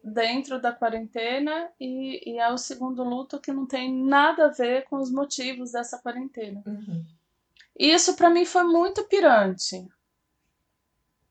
dentro 0.04 0.62
da 0.62 0.72
quarentena 0.72 1.70
e, 1.80 2.32
e, 2.32 2.38
é 2.38 2.50
o 2.54 2.58
segundo 2.58 3.04
luto 3.04 3.42
que 3.42 3.52
não 3.52 3.66
tem 3.66 3.92
nada 3.92 4.46
a 4.46 4.52
ver 4.52 4.86
com 4.86 4.98
os 4.98 5.12
motivos 5.12 5.72
dessa 5.72 5.98
quarentena. 5.98 6.62
Uhum. 6.66 7.04
Isso 7.78 8.16
para 8.16 8.30
mim 8.30 8.46
foi 8.46 8.64
muito 8.64 9.04
pirante. 9.06 9.86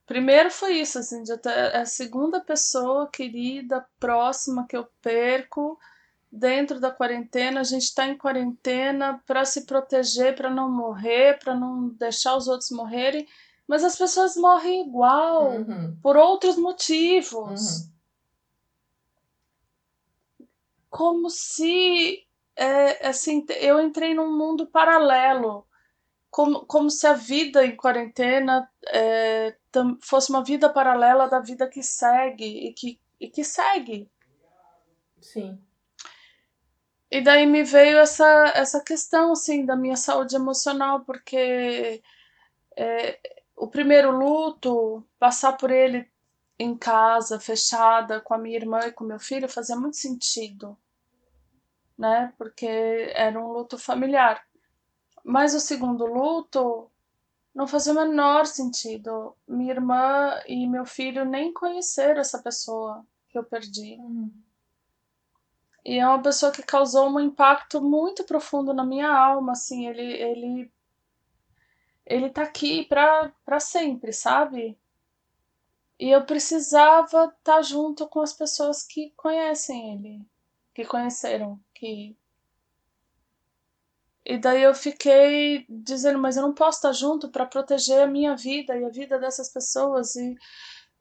Primeiro 0.04 0.50
foi 0.50 0.80
isso, 0.80 0.98
assim, 0.98 1.22
de 1.22 1.32
é 1.48 1.78
a 1.78 1.86
segunda 1.86 2.40
pessoa 2.40 3.08
querida, 3.08 3.86
próxima 4.00 4.66
que 4.66 4.76
eu 4.76 4.86
perco 5.00 5.78
dentro 6.30 6.80
da 6.80 6.90
quarentena. 6.90 7.60
A 7.60 7.64
gente 7.64 7.84
está 7.84 8.06
em 8.08 8.18
quarentena 8.18 9.22
para 9.24 9.44
se 9.44 9.64
proteger, 9.64 10.34
para 10.34 10.50
não 10.50 10.68
morrer, 10.68 11.38
para 11.38 11.54
não 11.54 11.88
deixar 11.90 12.36
os 12.36 12.48
outros 12.48 12.70
morrerem. 12.70 13.26
Mas 13.66 13.84
as 13.84 13.96
pessoas 13.96 14.36
morrem 14.36 14.86
igual, 14.86 15.52
uhum. 15.52 15.96
por 16.02 16.16
outros 16.16 16.56
motivos. 16.56 17.60
Uhum 17.60 17.92
como 20.92 21.30
se 21.30 22.28
é, 22.54 23.08
assim 23.08 23.46
eu 23.58 23.80
entrei 23.80 24.12
num 24.12 24.36
mundo 24.36 24.66
paralelo 24.66 25.66
como, 26.30 26.66
como 26.66 26.90
se 26.90 27.06
a 27.06 27.14
vida 27.14 27.64
em 27.64 27.74
quarentena 27.74 28.70
é, 28.88 29.56
fosse 30.02 30.28
uma 30.28 30.44
vida 30.44 30.68
paralela 30.68 31.28
da 31.28 31.40
vida 31.40 31.66
que 31.66 31.82
segue 31.82 32.44
e 32.44 32.74
que, 32.74 33.00
e 33.18 33.26
que 33.30 33.42
segue 33.42 34.10
sim 35.18 35.58
e 37.10 37.22
daí 37.22 37.46
me 37.46 37.64
veio 37.64 37.96
essa 37.96 38.52
essa 38.54 38.84
questão 38.84 39.32
assim 39.32 39.64
da 39.64 39.74
minha 39.74 39.96
saúde 39.96 40.36
emocional 40.36 41.06
porque 41.06 42.02
é, 42.76 43.18
o 43.62 43.68
primeiro 43.68 44.10
luto 44.10 45.06
passar 45.20 45.52
por 45.52 45.70
ele 45.70 46.10
em 46.58 46.76
casa, 46.76 47.38
fechada, 47.38 48.20
com 48.20 48.34
a 48.34 48.38
minha 48.38 48.56
irmã 48.56 48.80
e 48.80 48.92
com 48.92 49.04
meu 49.04 49.20
filho, 49.20 49.48
fazia 49.48 49.76
muito 49.76 49.96
sentido, 49.96 50.76
né? 51.96 52.34
Porque 52.36 52.66
era 53.14 53.38
um 53.38 53.52
luto 53.52 53.78
familiar. 53.78 54.44
Mas 55.22 55.54
o 55.54 55.60
segundo 55.60 56.04
luto 56.04 56.90
não 57.54 57.68
fazia 57.68 57.92
o 57.92 57.94
menor 57.94 58.46
sentido. 58.46 59.36
Minha 59.46 59.74
irmã 59.74 60.40
e 60.48 60.66
meu 60.66 60.84
filho 60.84 61.24
nem 61.24 61.52
conheceram 61.52 62.20
essa 62.20 62.42
pessoa 62.42 63.06
que 63.28 63.38
eu 63.38 63.44
perdi. 63.44 63.94
Uhum. 64.00 64.32
E 65.84 66.00
é 66.00 66.08
uma 66.08 66.20
pessoa 66.20 66.50
que 66.50 66.64
causou 66.64 67.08
um 67.08 67.20
impacto 67.20 67.80
muito 67.80 68.24
profundo 68.24 68.74
na 68.74 68.84
minha 68.84 69.08
alma, 69.08 69.52
assim, 69.52 69.86
ele 69.86 70.02
ele 70.02 70.72
ele 72.06 72.30
tá 72.30 72.42
aqui 72.42 72.84
pra, 72.84 73.32
pra 73.44 73.60
sempre, 73.60 74.12
sabe? 74.12 74.78
E 75.98 76.10
eu 76.10 76.24
precisava 76.24 77.24
estar 77.26 77.36
tá 77.42 77.62
junto 77.62 78.08
com 78.08 78.20
as 78.20 78.32
pessoas 78.32 78.82
que 78.82 79.12
conhecem 79.16 79.94
ele, 79.94 80.26
que 80.74 80.84
conheceram, 80.84 81.60
que 81.74 82.16
e 84.24 84.38
daí 84.38 84.62
eu 84.62 84.74
fiquei 84.74 85.66
dizendo, 85.68 86.18
mas 86.18 86.36
eu 86.36 86.42
não 86.42 86.54
posso 86.54 86.78
estar 86.78 86.92
junto 86.92 87.28
para 87.28 87.46
proteger 87.46 88.02
a 88.02 88.06
minha 88.06 88.36
vida 88.36 88.76
e 88.76 88.84
a 88.84 88.88
vida 88.88 89.18
dessas 89.18 89.52
pessoas. 89.52 90.14
E, 90.16 90.36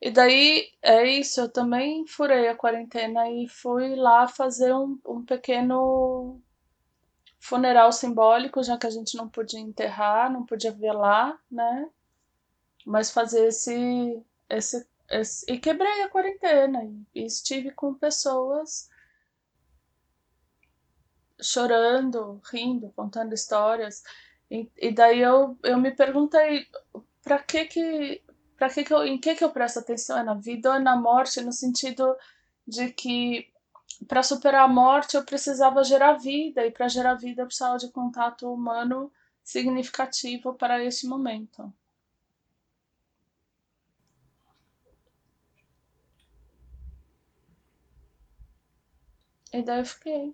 e 0.02 0.12
daí 0.12 0.70
é 0.82 1.06
isso, 1.06 1.42
eu 1.42 1.50
também 1.52 2.06
furei 2.08 2.48
a 2.48 2.56
quarentena 2.56 3.30
e 3.30 3.48
fui 3.48 3.96
lá 3.96 4.28
fazer 4.28 4.74
um, 4.74 5.00
um 5.06 5.24
pequeno 5.24 6.42
funeral 7.42 7.92
simbólico, 7.92 8.64
já 8.64 8.78
que 8.78 8.86
a 8.86 8.90
gente 8.92 9.18
não 9.18 9.28
podia 9.28 9.60
enterrar, 9.60 10.32
não 10.32 10.46
podia 10.46 10.72
velar, 10.72 11.38
né? 11.52 11.90
Mas 12.86 13.10
fazer 13.10 13.48
esse, 13.48 14.24
esse, 14.48 14.88
esse 15.10 15.52
e 15.52 15.58
quebrei 15.58 16.04
a 16.04 16.10
quarentena 16.10 16.84
e 17.14 17.26
estive 17.26 17.72
com 17.72 17.96
pessoas 17.96 18.90
chorando, 21.42 22.40
rindo, 22.52 22.94
contando 22.96 23.34
histórias. 23.34 24.04
E, 24.50 24.70
e 24.78 24.92
daí 24.92 25.20
eu, 25.22 25.58
eu 25.64 25.80
me 25.80 25.92
perguntei 25.92 26.68
para 27.24 27.40
que 27.40 27.66
que 27.66 28.24
para 28.56 28.70
que 28.70 28.84
que 28.84 28.94
eu, 28.94 29.04
em 29.04 29.20
que 29.20 29.34
que 29.34 29.44
eu 29.44 29.50
presto 29.50 29.80
atenção 29.80 30.20
é 30.20 30.24
na 30.24 30.36
vida 30.36 30.70
ou 30.70 30.76
é 30.76 30.80
na 30.80 30.96
morte 30.96 31.42
no 31.42 31.52
sentido 31.52 32.16
de 32.68 32.92
que 32.92 33.51
para 34.08 34.24
superar 34.24 34.66
a 34.66 34.68
morte 34.68 35.16
eu 35.16 35.24
precisava 35.24 35.84
gerar 35.84 36.14
vida 36.14 36.66
e 36.66 36.72
para 36.72 36.88
gerar 36.88 37.16
vida 37.16 37.42
eu 37.42 37.46
precisava 37.46 37.78
de 37.78 37.92
contato 37.92 38.52
humano 38.52 39.12
significativo 39.44 40.54
para 40.54 40.84
este 40.84 41.08
momento. 41.08 41.72
E 49.54 49.62
daí 49.62 49.80
eu 49.80 49.86
fiquei. 49.86 50.34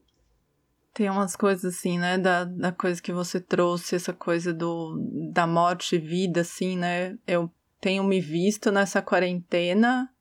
Tem 0.93 1.09
umas 1.09 1.35
coisas 1.35 1.75
assim, 1.75 1.97
né, 1.99 2.17
da, 2.17 2.43
da 2.43 2.71
coisa 2.71 3.01
que 3.01 3.13
você 3.13 3.39
trouxe, 3.39 3.95
essa 3.95 4.13
coisa 4.13 4.53
do, 4.53 4.97
da 5.31 5.45
morte 5.45 5.95
e 5.95 5.99
vida, 5.99 6.41
assim, 6.41 6.75
né? 6.77 7.17
Eu 7.25 7.51
tenho 7.79 8.03
me 8.03 8.19
visto 8.19 8.71
nessa 8.71 9.01
quarentena 9.01 10.11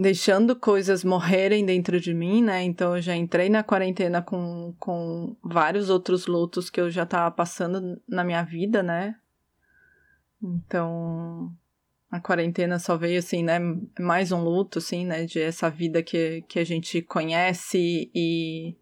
deixando 0.00 0.54
coisas 0.54 1.02
morrerem 1.02 1.66
dentro 1.66 2.00
de 2.00 2.14
mim, 2.14 2.40
né? 2.40 2.62
Então 2.62 2.94
eu 2.94 3.02
já 3.02 3.16
entrei 3.16 3.48
na 3.48 3.64
quarentena 3.64 4.22
com, 4.22 4.72
com 4.78 5.36
vários 5.42 5.90
outros 5.90 6.28
lutos 6.28 6.70
que 6.70 6.80
eu 6.80 6.88
já 6.88 7.04
tava 7.04 7.34
passando 7.34 8.00
na 8.06 8.22
minha 8.22 8.44
vida, 8.44 8.80
né? 8.80 9.16
Então 10.40 11.52
a 12.08 12.20
quarentena 12.20 12.78
só 12.78 12.96
veio 12.96 13.18
assim, 13.18 13.42
né? 13.42 13.58
Mais 13.98 14.30
um 14.30 14.40
luto, 14.40 14.78
assim, 14.78 15.04
né? 15.04 15.24
De 15.24 15.40
essa 15.40 15.68
vida 15.68 16.00
que, 16.00 16.42
que 16.42 16.60
a 16.60 16.64
gente 16.64 17.02
conhece 17.02 18.08
e 18.14 18.76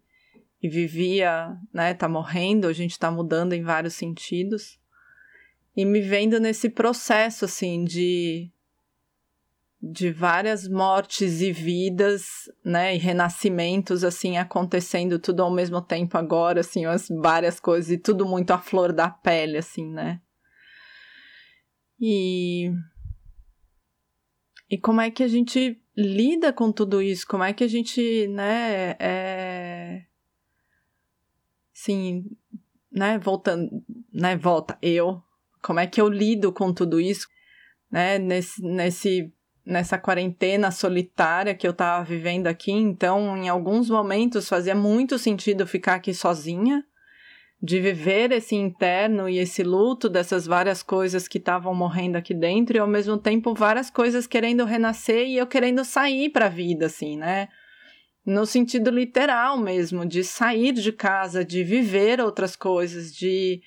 e 0.61 0.67
vivia, 0.67 1.55
né, 1.71 1.93
tá 1.93 2.09
morrendo, 2.09 2.65
a 2.67 2.73
gente 2.73 2.97
tá 2.97 3.11
mudando 3.11 3.53
em 3.53 3.61
vários 3.61 3.93
sentidos. 3.93 4.79
E 5.75 5.85
me 5.85 6.01
vendo 6.01 6.39
nesse 6.39 6.67
processo 6.67 7.45
assim 7.45 7.85
de 7.85 8.51
de 9.81 10.11
várias 10.11 10.67
mortes 10.67 11.41
e 11.41 11.51
vidas, 11.51 12.49
né, 12.65 12.95
e 12.95 12.97
renascimentos 12.97 14.03
assim 14.03 14.37
acontecendo 14.37 15.19
tudo 15.19 15.43
ao 15.43 15.51
mesmo 15.51 15.81
tempo 15.81 16.17
agora, 16.17 16.61
assim, 16.61 16.85
as 16.85 17.07
várias 17.09 17.59
coisas 17.59 17.91
e 17.91 17.97
tudo 17.97 18.25
muito 18.25 18.51
à 18.51 18.57
flor 18.57 18.91
da 18.91 19.09
pele 19.09 19.57
assim, 19.57 19.89
né? 19.91 20.19
E 21.99 22.71
e 24.69 24.77
como 24.77 24.99
é 24.99 25.09
que 25.09 25.23
a 25.23 25.27
gente 25.27 25.81
lida 25.95 26.51
com 26.51 26.71
tudo 26.71 27.01
isso? 27.01 27.25
Como 27.25 27.43
é 27.43 27.53
que 27.53 27.63
a 27.63 27.67
gente, 27.67 28.27
né, 28.27 28.95
é, 28.99 30.05
sim, 31.73 32.25
né, 32.91 33.17
voltando, 33.17 33.69
né, 34.11 34.35
volta, 34.35 34.77
eu, 34.81 35.23
como 35.61 35.79
é 35.79 35.87
que 35.87 36.01
eu 36.01 36.09
lido 36.09 36.51
com 36.51 36.73
tudo 36.73 36.99
isso, 36.99 37.27
né, 37.89 38.19
nesse, 38.19 38.61
nesse, 38.61 39.33
nessa 39.67 39.97
quarentena 39.97 40.71
solitária 40.71 41.53
que 41.53 41.67
eu 41.67 41.73
tava 41.73 42.03
vivendo 42.03 42.47
aqui, 42.47 42.71
então, 42.71 43.35
em 43.37 43.49
alguns 43.49 43.89
momentos 43.89 44.47
fazia 44.47 44.73
muito 44.73 45.19
sentido 45.19 45.67
ficar 45.67 45.95
aqui 45.95 46.13
sozinha, 46.13 46.83
de 47.61 47.79
viver 47.79 48.31
esse 48.31 48.55
interno 48.55 49.27
e 49.27 49.39
esse 49.39 49.63
luto 49.63 50.07
dessas 50.07 50.45
várias 50.45 50.81
coisas 50.81 51.27
que 51.27 51.37
estavam 51.37 51.73
morrendo 51.75 52.15
aqui 52.15 52.33
dentro 52.33 52.77
e 52.77 52.79
ao 52.79 52.87
mesmo 52.87 53.17
tempo 53.17 53.53
várias 53.53 53.89
coisas 53.89 54.25
querendo 54.25 54.63
renascer 54.63 55.27
e 55.27 55.37
eu 55.37 55.47
querendo 55.47 55.83
sair 55.83 56.29
para 56.29 56.45
a 56.45 56.49
vida 56.49 56.85
assim, 56.85 57.17
né? 57.17 57.49
no 58.27 58.45
sentido 58.45 58.91
literal 58.91 59.57
mesmo, 59.57 60.05
de 60.05 60.21
sair 60.21 60.73
de 60.73 60.91
casa, 60.91 61.45
de 61.45 61.63
viver 61.63 62.19
outras 62.19 62.57
coisas, 62.57 63.15
de, 63.15 63.61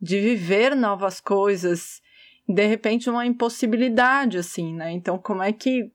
de 0.00 0.18
viver 0.18 0.74
novas 0.74 1.20
coisas. 1.20 2.02
De 2.48 2.66
repente, 2.66 3.08
uma 3.08 3.26
impossibilidade, 3.26 4.38
assim, 4.38 4.74
né? 4.74 4.92
Então, 4.92 5.18
como 5.18 5.42
é 5.42 5.52
que. 5.52 5.90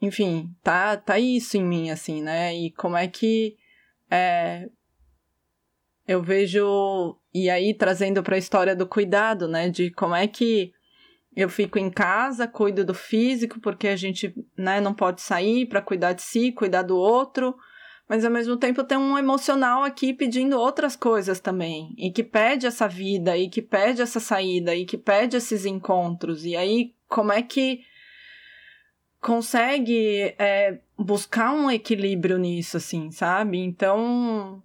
Enfim, 0.00 0.54
tá, 0.62 0.96
tá 0.96 1.18
isso 1.18 1.56
em 1.56 1.64
mim, 1.64 1.90
assim, 1.90 2.22
né? 2.22 2.54
E 2.54 2.70
como 2.72 2.96
é 2.96 3.06
que. 3.06 3.56
É, 4.10 4.68
eu 6.06 6.22
vejo. 6.22 7.16
E 7.32 7.48
aí, 7.48 7.72
trazendo 7.72 8.22
para 8.22 8.36
a 8.36 8.38
história 8.38 8.74
do 8.74 8.86
cuidado, 8.86 9.48
né? 9.48 9.68
De 9.68 9.90
como 9.90 10.14
é 10.14 10.26
que 10.26 10.72
eu 11.34 11.48
fico 11.48 11.78
em 11.78 11.90
casa, 11.90 12.46
cuido 12.46 12.84
do 12.84 12.94
físico, 12.94 13.58
porque 13.60 13.88
a 13.88 13.96
gente 13.96 14.34
né, 14.56 14.80
não 14.80 14.92
pode 14.92 15.22
sair 15.22 15.66
para 15.66 15.80
cuidar 15.80 16.12
de 16.12 16.22
si, 16.22 16.52
cuidar 16.52 16.82
do 16.82 16.96
outro, 16.96 17.56
mas 18.12 18.26
ao 18.26 18.30
mesmo 18.30 18.58
tempo 18.58 18.84
tem 18.84 18.98
um 18.98 19.16
emocional 19.16 19.82
aqui 19.84 20.12
pedindo 20.12 20.60
outras 20.60 20.94
coisas 20.94 21.40
também, 21.40 21.94
e 21.96 22.10
que 22.10 22.22
pede 22.22 22.66
essa 22.66 22.86
vida, 22.86 23.38
e 23.38 23.48
que 23.48 23.62
pede 23.62 24.02
essa 24.02 24.20
saída, 24.20 24.76
e 24.76 24.84
que 24.84 24.98
pede 24.98 25.38
esses 25.38 25.64
encontros. 25.64 26.44
E 26.44 26.54
aí, 26.54 26.94
como 27.08 27.32
é 27.32 27.40
que 27.40 27.80
consegue 29.18 30.34
é, 30.38 30.78
buscar 30.98 31.54
um 31.54 31.70
equilíbrio 31.70 32.36
nisso, 32.36 32.76
assim, 32.76 33.10
sabe? 33.10 33.56
Então, 33.56 34.62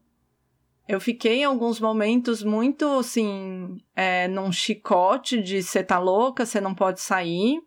eu 0.86 1.00
fiquei 1.00 1.38
em 1.38 1.46
alguns 1.46 1.80
momentos 1.80 2.44
muito 2.44 3.00
assim, 3.00 3.78
é, 3.96 4.28
num 4.28 4.52
chicote 4.52 5.42
de 5.42 5.64
você 5.64 5.82
tá 5.82 5.98
louca, 5.98 6.46
você 6.46 6.60
não 6.60 6.76
pode 6.76 7.00
sair. 7.00 7.62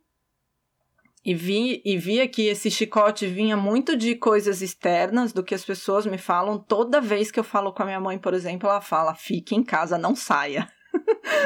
E 1.22 1.34
vi, 1.34 1.82
e 1.84 1.98
via 1.98 2.26
que 2.26 2.46
esse 2.46 2.70
chicote 2.70 3.26
vinha 3.26 3.56
muito 3.56 3.94
de 3.94 4.14
coisas 4.14 4.62
externas, 4.62 5.32
do 5.32 5.42
que 5.42 5.54
as 5.54 5.64
pessoas 5.64 6.06
me 6.06 6.16
falam. 6.16 6.58
Toda 6.58 7.00
vez 7.00 7.30
que 7.30 7.38
eu 7.38 7.44
falo 7.44 7.72
com 7.72 7.82
a 7.82 7.86
minha 7.86 8.00
mãe, 8.00 8.18
por 8.18 8.32
exemplo, 8.32 8.68
ela 8.68 8.80
fala: 8.80 9.14
fique 9.14 9.54
em 9.54 9.62
casa, 9.62 9.98
não 9.98 10.16
saia. 10.16 10.70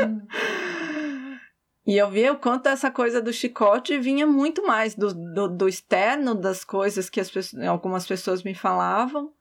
Hum. 0.06 0.26
e 1.84 1.96
eu 1.96 2.08
via 2.08 2.32
o 2.32 2.38
quanto 2.38 2.68
essa 2.68 2.90
coisa 2.90 3.20
do 3.20 3.32
chicote 3.32 3.98
vinha 3.98 4.26
muito 4.26 4.64
mais 4.64 4.94
do, 4.94 5.12
do, 5.12 5.48
do 5.48 5.68
externo, 5.68 6.34
das 6.34 6.64
coisas 6.64 7.10
que 7.10 7.18
as, 7.18 7.32
algumas 7.66 8.06
pessoas 8.06 8.44
me 8.44 8.54
falavam 8.54 9.32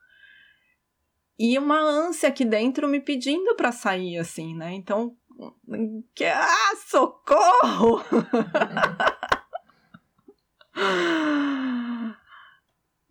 e 1.37 1.57
uma 1.57 1.79
ânsia 1.79 2.29
aqui 2.29 2.45
dentro 2.45 2.87
me 2.87 2.99
pedindo 2.99 3.55
para 3.55 3.71
sair, 3.71 4.17
assim, 4.17 4.55
né? 4.55 4.73
Então, 4.73 5.15
que, 6.15 6.25
ah, 6.25 6.73
socorro! 6.87 8.01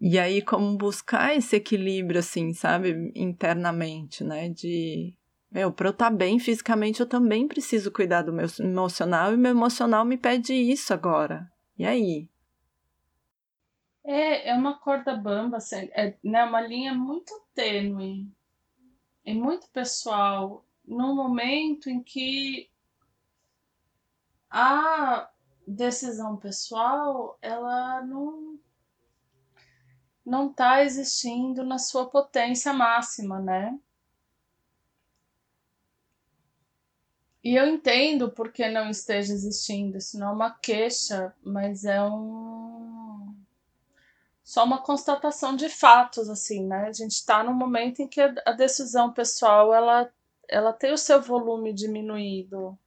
e 0.01 0.19
aí, 0.19 0.43
como 0.43 0.77
buscar 0.77 1.37
esse 1.37 1.57
equilíbrio, 1.57 2.21
assim, 2.21 2.53
sabe, 2.53 3.13
internamente, 3.15 4.25
né? 4.25 4.49
De, 4.49 5.15
meu, 5.51 5.73
para 5.73 5.89
eu 5.89 5.93
estar 5.93 6.11
tá 6.11 6.17
bem 6.17 6.39
fisicamente, 6.39 7.01
eu 7.01 7.07
também 7.07 7.47
preciso 7.47 7.93
cuidar 7.93 8.23
do 8.23 8.33
meu 8.33 8.47
emocional, 8.59 9.33
e 9.33 9.37
meu 9.37 9.51
emocional 9.53 10.05
me 10.05 10.17
pede 10.17 10.53
isso 10.55 10.93
agora. 10.93 11.51
E 11.79 11.85
aí? 11.85 12.29
É, 14.05 14.51
é 14.51 14.55
uma 14.55 14.79
corda 14.79 15.15
bamba, 15.15 15.59
assim, 15.59 15.89
é 15.93 16.17
né, 16.25 16.45
uma 16.45 16.61
linha 16.61 16.93
muito 16.93 17.33
tênue 17.55 18.29
e 19.25 19.33
muito 19.33 19.69
pessoal, 19.71 20.67
num 20.85 21.15
momento 21.15 21.89
em 21.89 22.03
que 22.03 22.69
a 24.51 25.32
decisão 25.67 26.37
pessoal 26.37 27.39
ela 27.41 28.03
não 28.03 28.59
não 30.25 30.51
está 30.51 30.85
existindo 30.85 31.65
na 31.65 31.79
sua 31.79 32.09
potência 32.09 32.73
máxima, 32.73 33.41
né? 33.41 33.79
E 37.43 37.57
eu 37.57 37.67
entendo 37.67 38.31
porque 38.31 38.69
não 38.69 38.89
esteja 38.89 39.33
existindo, 39.33 39.99
isso 39.99 40.17
não 40.19 40.29
é 40.29 40.33
uma 40.33 40.51
queixa, 40.51 41.35
mas 41.43 41.85
é 41.85 42.01
um 42.03 43.35
só 44.45 44.65
uma 44.65 44.83
constatação 44.83 45.57
de 45.57 45.69
fatos, 45.69 46.29
assim, 46.29 46.67
né? 46.67 46.87
A 46.89 46.93
gente 46.93 47.13
está 47.13 47.43
num 47.43 47.55
momento 47.55 48.01
em 48.01 48.09
que 48.09 48.21
a 48.21 48.53
decisão 48.53 49.13
pessoal 49.13 49.73
ela, 49.73 50.13
ela 50.49 50.73
tem 50.73 50.93
o 50.93 50.99
seu 50.99 51.23
volume 51.23 51.73
diminuído. 51.73 52.79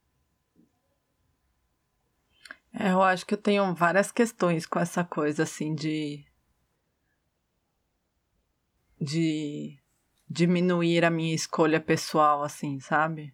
É, 2.78 2.92
eu 2.92 3.02
acho 3.02 3.26
que 3.26 3.34
eu 3.34 3.38
tenho 3.38 3.74
várias 3.74 4.12
questões 4.12 4.66
com 4.66 4.80
essa 4.80 5.04
coisa, 5.04 5.44
assim, 5.44 5.74
de. 5.74 6.26
de 9.00 9.80
diminuir 10.28 11.06
a 11.06 11.10
minha 11.10 11.34
escolha 11.34 11.80
pessoal, 11.80 12.44
assim, 12.44 12.80
sabe? 12.80 13.34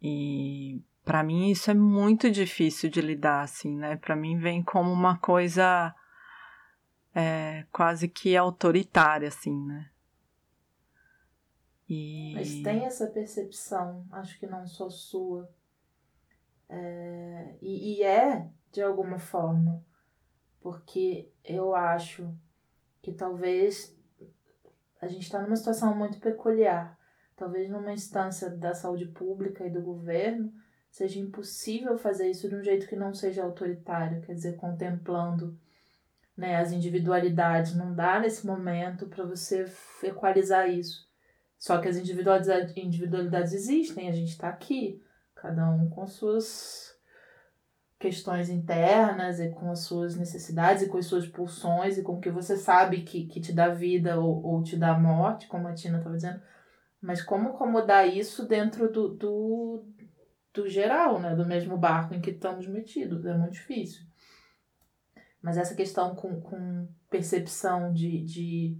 E 0.00 0.80
para 1.04 1.22
mim 1.22 1.50
isso 1.50 1.70
é 1.70 1.74
muito 1.74 2.30
difícil 2.30 2.88
de 2.88 3.00
lidar, 3.00 3.42
assim, 3.42 3.76
né? 3.76 3.96
Para 3.96 4.14
mim 4.14 4.38
vem 4.38 4.62
como 4.62 4.92
uma 4.92 5.18
coisa 5.18 5.94
é, 7.14 7.66
quase 7.72 8.08
que 8.08 8.36
autoritária, 8.36 9.28
assim, 9.28 9.58
né? 9.66 9.90
E... 11.88 12.34
Mas 12.34 12.62
tem 12.62 12.84
essa 12.84 13.06
percepção, 13.06 14.06
acho 14.12 14.38
que 14.38 14.46
não 14.46 14.66
só 14.66 14.88
sua. 14.90 15.50
É, 16.68 17.56
e, 17.60 17.98
e 17.98 18.02
é, 18.02 18.48
de 18.70 18.82
alguma 18.82 19.18
forma, 19.18 19.84
porque 20.60 21.30
eu 21.44 21.74
acho 21.74 22.34
que 23.00 23.12
talvez 23.12 23.96
a 25.00 25.06
gente 25.06 25.22
está 25.22 25.40
numa 25.40 25.56
situação 25.56 25.94
muito 25.94 26.18
peculiar. 26.18 26.98
Talvez 27.36 27.70
numa 27.70 27.92
instância 27.92 28.50
da 28.50 28.74
saúde 28.74 29.06
pública 29.06 29.64
e 29.64 29.70
do 29.70 29.80
governo 29.80 30.52
seja 30.90 31.20
impossível 31.20 31.96
fazer 31.96 32.28
isso 32.28 32.48
de 32.48 32.56
um 32.56 32.62
jeito 32.62 32.88
que 32.88 32.96
não 32.96 33.14
seja 33.14 33.44
autoritário, 33.44 34.20
quer 34.22 34.34
dizer, 34.34 34.56
contemplando 34.56 35.56
né, 36.36 36.56
as 36.56 36.72
individualidades. 36.72 37.76
Não 37.76 37.94
dá 37.94 38.18
nesse 38.18 38.46
momento 38.46 39.06
para 39.06 39.24
você 39.24 39.66
equalizar 40.02 40.68
isso. 40.68 41.08
Só 41.56 41.80
que 41.80 41.88
as 41.88 41.96
individualidades, 41.96 42.76
individualidades 42.76 43.52
existem, 43.52 44.08
a 44.08 44.12
gente 44.12 44.30
está 44.30 44.48
aqui, 44.48 45.02
cada 45.40 45.70
um 45.70 45.88
com 45.88 46.06
suas 46.06 46.96
questões 47.98 48.48
internas 48.48 49.40
e 49.40 49.50
com 49.50 49.70
as 49.70 49.80
suas 49.80 50.14
necessidades 50.14 50.84
e 50.84 50.88
com 50.88 50.98
as 50.98 51.06
suas 51.06 51.26
pulsões 51.26 51.98
e 51.98 52.02
com 52.02 52.14
o 52.14 52.20
que 52.20 52.30
você 52.30 52.56
sabe 52.56 53.02
que, 53.02 53.26
que 53.26 53.40
te 53.40 53.52
dá 53.52 53.68
vida 53.68 54.20
ou, 54.20 54.44
ou 54.44 54.62
te 54.62 54.76
dá 54.76 54.96
morte, 54.96 55.48
como 55.48 55.66
a 55.66 55.74
Tina 55.74 55.98
estava 55.98 56.14
dizendo. 56.14 56.40
Mas 57.00 57.22
como 57.22 57.50
acomodar 57.50 58.06
isso 58.08 58.46
dentro 58.46 58.90
do, 58.90 59.08
do, 59.08 59.84
do 60.52 60.68
geral, 60.68 61.20
né? 61.20 61.34
Do 61.34 61.46
mesmo 61.46 61.76
barco 61.76 62.14
em 62.14 62.20
que 62.20 62.30
estamos 62.30 62.66
metidos. 62.66 63.24
É 63.24 63.36
muito 63.36 63.52
difícil. 63.52 64.04
Mas 65.40 65.56
essa 65.56 65.74
questão 65.74 66.14
com, 66.14 66.40
com 66.40 66.88
percepção 67.08 67.92
de, 67.92 68.24
de 68.24 68.78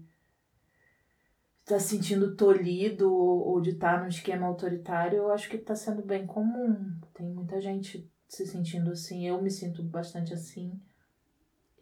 tá 1.68 1.78
sentindo 1.78 2.35
tolhido 2.35 3.12
ou, 3.12 3.48
ou 3.48 3.61
de 3.61 3.70
estar 3.70 3.96
tá 3.96 4.02
num 4.02 4.09
esquema 4.09 4.46
autoritário, 4.46 5.18
eu 5.18 5.33
acho 5.33 5.48
que 5.48 5.57
está 5.57 5.74
sendo 5.74 6.02
bem 6.02 6.26
comum. 6.26 6.98
Tem 7.14 7.26
muita 7.26 7.61
gente 7.61 8.11
se 8.28 8.46
sentindo 8.46 8.90
assim. 8.90 9.26
Eu 9.26 9.40
me 9.42 9.50
sinto 9.50 9.83
bastante 9.83 10.33
assim. 10.33 10.81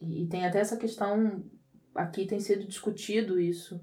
E, 0.00 0.22
e 0.22 0.26
tem 0.28 0.46
até 0.46 0.60
essa 0.60 0.76
questão, 0.76 1.44
aqui 1.94 2.26
tem 2.26 2.40
sido 2.40 2.66
discutido 2.66 3.40
isso 3.40 3.80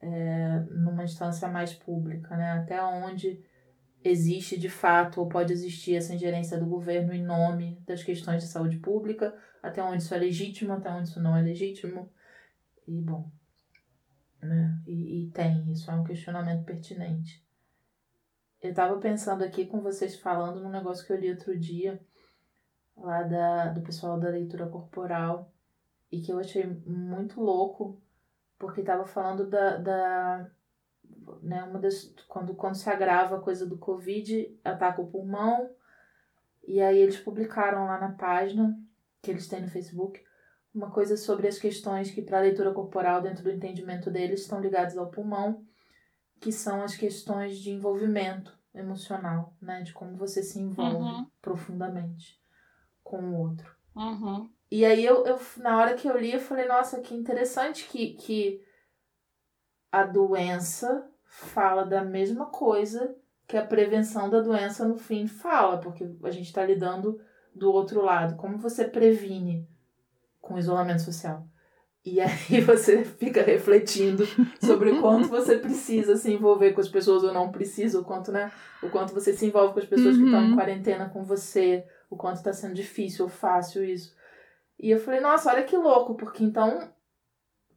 é, 0.00 0.60
numa 0.70 1.04
instância 1.04 1.48
mais 1.48 1.72
pública, 1.72 2.36
né? 2.36 2.52
Até 2.52 2.82
onde 2.82 3.42
existe 4.04 4.58
de 4.58 4.68
fato 4.68 5.20
ou 5.20 5.28
pode 5.28 5.52
existir 5.52 5.94
essa 5.94 6.14
ingerência 6.14 6.58
do 6.58 6.66
governo 6.66 7.12
em 7.14 7.24
nome 7.24 7.80
das 7.86 8.02
questões 8.02 8.42
de 8.42 8.48
saúde 8.48 8.78
pública, 8.78 9.34
até 9.62 9.82
onde 9.82 10.02
isso 10.02 10.14
é 10.14 10.18
legítimo, 10.18 10.72
até 10.72 10.90
onde 10.90 11.08
isso 11.08 11.22
não 11.22 11.36
é 11.36 11.42
legítimo. 11.42 12.10
E 12.86 13.00
bom, 13.00 13.30
né? 14.42 14.78
E, 14.86 15.24
e 15.24 15.30
tem, 15.30 15.70
isso 15.70 15.90
é 15.90 15.94
um 15.94 16.04
questionamento 16.04 16.64
pertinente. 16.64 17.42
Eu 18.60 18.70
estava 18.70 18.98
pensando 18.98 19.42
aqui 19.42 19.66
com 19.66 19.80
vocês 19.80 20.16
falando 20.16 20.60
num 20.60 20.70
negócio 20.70 21.06
que 21.06 21.12
eu 21.12 21.16
li 21.18 21.30
outro 21.30 21.58
dia, 21.58 22.00
lá 22.96 23.22
da, 23.22 23.68
do 23.68 23.80
pessoal 23.80 24.18
da 24.18 24.28
leitura 24.28 24.66
corporal, 24.66 25.52
e 26.10 26.20
que 26.20 26.32
eu 26.32 26.38
achei 26.38 26.66
muito 26.86 27.40
louco, 27.40 28.00
porque 28.58 28.80
estava 28.80 29.04
falando 29.06 29.48
da, 29.48 29.76
da 29.78 30.50
né, 31.42 31.62
uma 31.64 31.78
das, 31.78 32.14
quando, 32.28 32.54
quando 32.54 32.74
se 32.74 32.88
agrava 32.90 33.36
a 33.36 33.40
coisa 33.40 33.66
do 33.66 33.78
Covid, 33.78 34.58
ataca 34.64 35.00
o 35.00 35.10
pulmão, 35.10 35.70
e 36.64 36.80
aí 36.80 36.98
eles 36.98 37.18
publicaram 37.18 37.86
lá 37.86 37.98
na 37.98 38.12
página 38.12 38.78
que 39.20 39.30
eles 39.30 39.48
têm 39.48 39.62
no 39.62 39.68
Facebook 39.68 40.22
uma 40.74 40.90
coisa 40.90 41.16
sobre 41.16 41.46
as 41.46 41.58
questões 41.58 42.10
que 42.10 42.22
para 42.22 42.38
a 42.38 42.42
leitura 42.42 42.72
corporal 42.72 43.20
dentro 43.20 43.44
do 43.44 43.50
entendimento 43.50 44.10
deles 44.10 44.40
estão 44.40 44.60
ligadas 44.60 44.96
ao 44.96 45.10
pulmão, 45.10 45.64
que 46.40 46.50
são 46.50 46.82
as 46.82 46.96
questões 46.96 47.58
de 47.58 47.70
envolvimento 47.70 48.58
emocional, 48.74 49.54
né, 49.60 49.82
de 49.82 49.92
como 49.92 50.16
você 50.16 50.42
se 50.42 50.58
envolve 50.58 50.96
uhum. 50.96 51.26
profundamente 51.40 52.40
com 53.04 53.20
o 53.20 53.38
outro. 53.38 53.70
Uhum. 53.94 54.50
E 54.70 54.86
aí 54.86 55.04
eu, 55.04 55.26
eu, 55.26 55.38
na 55.58 55.76
hora 55.76 55.94
que 55.94 56.08
eu 56.08 56.16
li, 56.16 56.32
eu 56.32 56.40
falei, 56.40 56.66
nossa, 56.66 57.00
que 57.00 57.14
interessante 57.14 57.86
que, 57.88 58.14
que 58.14 58.64
a 59.90 60.04
doença 60.04 61.06
fala 61.24 61.84
da 61.84 62.02
mesma 62.02 62.46
coisa 62.46 63.14
que 63.46 63.56
a 63.56 63.66
prevenção 63.66 64.30
da 64.30 64.40
doença 64.40 64.88
no 64.88 64.96
fim 64.96 65.26
fala, 65.26 65.78
porque 65.78 66.10
a 66.22 66.30
gente 66.30 66.46
está 66.46 66.64
lidando 66.64 67.20
do 67.54 67.70
outro 67.70 68.02
lado. 68.02 68.36
Como 68.36 68.56
você 68.56 68.86
previne 68.86 69.68
com 70.42 70.58
isolamento 70.58 71.00
social? 71.00 71.46
E 72.04 72.20
aí 72.20 72.60
você 72.66 73.04
fica 73.04 73.42
refletindo 73.42 74.24
sobre 74.60 74.90
o 74.90 75.00
quanto 75.00 75.28
você 75.28 75.56
precisa 75.56 76.16
se 76.16 76.32
envolver 76.32 76.72
com 76.72 76.80
as 76.80 76.88
pessoas 76.88 77.22
ou 77.22 77.32
não 77.32 77.50
precisa, 77.50 77.98
o 77.98 78.04
quanto, 78.04 78.30
né? 78.30 78.52
O 78.82 78.90
quanto 78.90 79.14
você 79.14 79.32
se 79.32 79.46
envolve 79.46 79.72
com 79.72 79.78
as 79.78 79.86
pessoas 79.86 80.16
uhum. 80.16 80.22
que 80.22 80.26
estão 80.26 80.44
em 80.44 80.54
quarentena 80.54 81.08
com 81.08 81.24
você, 81.24 81.86
o 82.10 82.16
quanto 82.16 82.36
está 82.36 82.52
sendo 82.52 82.74
difícil 82.74 83.24
ou 83.24 83.30
fácil 83.30 83.84
isso. 83.84 84.14
E 84.78 84.90
eu 84.90 84.98
falei, 84.98 85.20
nossa, 85.20 85.50
olha 85.50 85.62
que 85.62 85.76
louco, 85.76 86.16
porque 86.16 86.42
então 86.42 86.92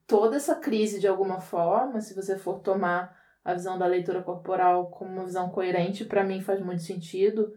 toda 0.07 0.35
essa 0.35 0.55
crise, 0.55 0.99
de 0.99 1.07
alguma 1.07 1.39
forma, 1.39 2.01
se 2.01 2.15
você 2.15 2.37
for 2.37 2.59
tomar 2.59 3.15
a 3.43 3.53
visão 3.53 3.77
da 3.77 3.85
leitura 3.85 4.23
corporal 4.23 4.89
como 4.89 5.11
uma 5.11 5.25
visão 5.25 5.49
coerente, 5.49 6.03
para 6.03 6.23
mim 6.23 6.41
faz 6.41 6.59
muito 6.59 6.81
sentido. 6.81 7.53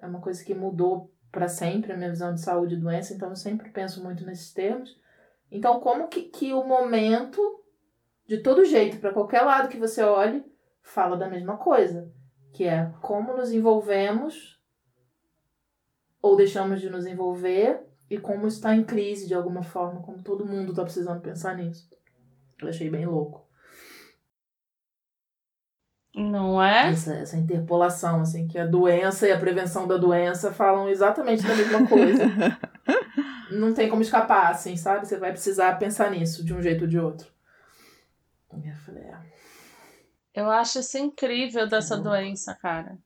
É 0.00 0.06
uma 0.06 0.20
coisa 0.20 0.44
que 0.44 0.52
mudou 0.52 1.12
para 1.30 1.48
sempre 1.48 1.92
a 1.92 1.96
minha 1.96 2.10
visão 2.10 2.34
de 2.34 2.40
saúde 2.40 2.74
e 2.74 2.78
doença, 2.78 3.14
então 3.14 3.28
eu 3.28 3.36
sempre 3.36 3.70
penso 3.70 4.02
muito 4.02 4.24
nesses 4.24 4.52
termos. 4.52 4.98
Então, 5.50 5.80
como 5.80 6.08
que, 6.08 6.22
que 6.22 6.52
o 6.52 6.64
momento, 6.64 7.40
de 8.26 8.38
todo 8.38 8.64
jeito, 8.64 8.98
para 8.98 9.12
qualquer 9.12 9.42
lado 9.42 9.68
que 9.68 9.78
você 9.78 10.02
olhe, 10.02 10.44
fala 10.82 11.16
da 11.16 11.28
mesma 11.28 11.56
coisa, 11.56 12.10
que 12.52 12.64
é 12.64 12.92
como 13.00 13.36
nos 13.36 13.52
envolvemos 13.52 14.58
ou 16.20 16.36
deixamos 16.36 16.80
de 16.80 16.90
nos 16.90 17.06
envolver 17.06 17.80
e 18.10 18.18
como 18.18 18.46
está 18.46 18.74
em 18.74 18.84
crise 18.84 19.26
de 19.26 19.34
alguma 19.34 19.62
forma, 19.62 20.02
como 20.02 20.22
todo 20.22 20.46
mundo 20.46 20.70
está 20.70 20.82
precisando 20.82 21.20
pensar 21.20 21.56
nisso. 21.56 21.88
Eu 22.60 22.68
achei 22.68 22.90
bem 22.90 23.06
louco. 23.06 23.47
Não 26.18 26.60
é? 26.60 26.90
Essa, 26.90 27.14
essa 27.14 27.36
interpolação, 27.36 28.20
assim, 28.22 28.48
que 28.48 28.58
a 28.58 28.66
doença 28.66 29.28
e 29.28 29.30
a 29.30 29.38
prevenção 29.38 29.86
da 29.86 29.96
doença 29.96 30.52
falam 30.52 30.88
exatamente 30.88 31.44
da 31.44 31.54
mesma 31.54 31.86
coisa. 31.86 32.24
Não 33.52 33.72
tem 33.72 33.88
como 33.88 34.02
escapar, 34.02 34.50
assim, 34.50 34.76
sabe? 34.76 35.06
Você 35.06 35.16
vai 35.16 35.30
precisar 35.30 35.78
pensar 35.78 36.10
nisso 36.10 36.44
de 36.44 36.52
um 36.52 36.60
jeito 36.60 36.82
ou 36.82 36.88
de 36.88 36.98
outro. 36.98 37.28
Eu 38.52 38.74
falei, 38.84 39.04
é. 39.04 39.16
Eu 40.34 40.50
acho 40.50 40.80
isso 40.80 40.98
incrível 40.98 41.68
dessa 41.68 41.94
é 41.94 42.00
doença, 42.00 42.52
cara. 42.54 42.98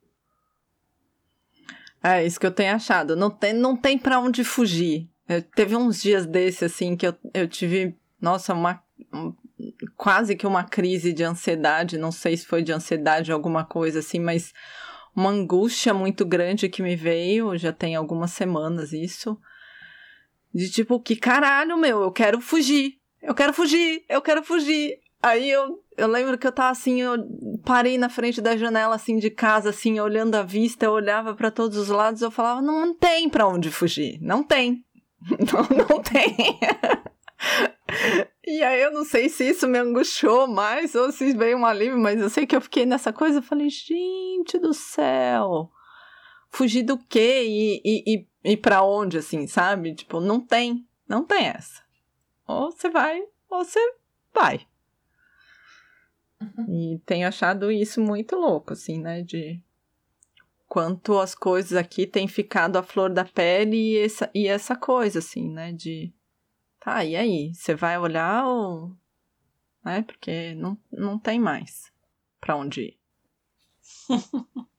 É 2.03 2.25
isso 2.25 2.41
que 2.41 2.47
eu 2.47 2.51
tenho 2.51 2.75
achado. 2.75 3.15
Não 3.15 3.31
tem, 3.31 3.53
não 3.53 3.77
tem 3.77 3.99
para 3.99 4.19
onde 4.19 4.43
fugir. 4.43 5.09
Eu, 5.29 5.43
teve 5.43 5.77
uns 5.77 6.01
dias 6.01 6.25
desse, 6.25 6.65
assim, 6.65 6.97
que 6.97 7.07
eu, 7.07 7.15
eu 7.35 7.47
tive, 7.47 7.95
nossa, 8.19 8.55
uma, 8.55 8.83
quase 9.97 10.37
que 10.37 10.47
uma 10.47 10.65
crise 10.65 11.13
de 11.13 11.25
ansiedade, 11.25 11.99
não 11.99 12.13
sei 12.13 12.37
se 12.37 12.47
foi 12.47 12.63
de 12.63 12.73
ansiedade 12.73 13.31
ou 13.31 13.37
alguma 13.37 13.65
coisa 13.65 14.01
assim, 14.01 14.19
mas 14.19 14.53
uma 15.15 15.31
angústia 15.31 15.93
muito 15.93 16.25
grande 16.25 16.69
que 16.69 16.83
me 16.83 16.97
veio, 16.97 17.57
já 17.57 17.73
tem 17.73 17.95
algumas 17.95 18.31
semanas 18.33 18.93
isso, 18.93 19.39
de 20.55 20.71
tipo, 20.71 21.01
que 21.01 21.17
caralho, 21.17 21.77
meu, 21.77 22.03
eu 22.03 22.13
quero 22.13 22.41
fugir, 22.41 22.95
eu 23.23 23.35
quero 23.35 23.53
fugir, 23.53 24.05
eu 24.09 24.21
quero 24.21 24.43
fugir. 24.43 24.99
Aí 25.23 25.49
eu, 25.49 25.79
eu 25.97 26.09
lembro 26.09 26.37
que 26.37 26.47
eu 26.47 26.53
tava 26.53 26.71
assim, 26.71 27.01
eu 27.01 27.17
parei 27.65 27.97
na 27.97 28.09
frente 28.09 28.41
da 28.41 28.57
janela 28.57 28.97
assim 28.97 29.19
de 29.19 29.31
casa, 29.31 29.71
assim, 29.71 30.01
olhando 30.01 30.35
a 30.35 30.43
vista, 30.43 30.85
eu 30.85 30.91
olhava 30.91 31.35
para 31.35 31.51
todos 31.51 31.77
os 31.77 31.89
lados, 31.89 32.23
eu 32.23 32.31
falava, 32.31 32.61
não, 32.61 32.87
não 32.87 32.95
tem 32.95 33.29
para 33.29 33.47
onde 33.47 33.71
fugir, 33.71 34.19
não 34.21 34.43
tem. 34.43 34.85
Não, 35.53 35.63
não 35.89 36.03
tem. 36.03 36.59
E 38.45 38.63
aí 38.63 38.83
eu 38.83 38.93
não 38.93 39.05
sei 39.05 39.29
se 39.29 39.49
isso 39.49 39.69
me 39.69 39.79
angustiou 39.79 40.49
mais 40.49 40.95
ou 40.95 41.13
se 41.13 41.33
veio 41.33 41.59
um 41.59 41.65
alívio, 41.65 41.99
mas 41.99 42.21
eu 42.21 42.29
sei 42.29 42.47
que 42.47 42.57
eu 42.57 42.61
fiquei 42.61 42.85
nessa 42.85 43.13
coisa, 43.13 43.39
eu 43.39 43.43
falei, 43.43 43.71
gente 43.71 44.59
do 44.59 44.75
céu, 44.75 45.71
fugir 46.49 46.83
do 46.83 46.99
quê 46.99 47.45
e, 47.45 47.83
e, 47.85 48.15
e, 48.15 48.53
e 48.53 48.57
para 48.57 48.83
onde, 48.83 49.19
assim, 49.19 49.47
sabe? 49.47 49.95
Tipo, 49.95 50.21
não 50.21 50.41
tem, 50.41 50.87
não 51.09 51.25
tem 51.25 51.47
essa. 51.47 51.83
Ou 52.47 52.73
você 52.73 52.91
vai, 52.91 53.23
ou 53.49 53.65
você 53.65 53.81
vai. 54.35 54.67
E 56.69 57.01
tenho 57.07 57.29
achado 57.29 57.71
isso 57.71 58.01
muito 58.01 58.37
louco, 58.37 58.73
assim, 58.73 58.99
né? 58.99 59.23
De 59.23 59.63
quanto 60.69 61.19
as 61.19 61.35
coisas 61.35 61.75
aqui 61.75 62.07
têm 62.07 62.27
ficado 62.27 62.77
à 62.77 62.83
flor 62.83 63.11
da 63.11 63.25
pele 63.25 63.77
e 63.77 63.99
essa, 63.99 64.31
e 64.35 64.49
essa 64.49 64.75
coisa, 64.75 65.19
assim, 65.19 65.49
né? 65.51 65.73
De. 65.73 66.13
Tá, 66.83 67.05
e 67.05 67.15
aí? 67.15 67.55
Você 67.55 67.77
vai 67.77 67.97
olhar 67.97 68.45
ou. 68.45 68.97
Né? 69.85 70.03
Porque 70.03 70.53
não, 70.55 70.77
não 70.91 71.17
tem 71.19 71.39
mais 71.39 71.93
pra 72.41 72.57
onde 72.57 72.83
ir. 72.83 72.99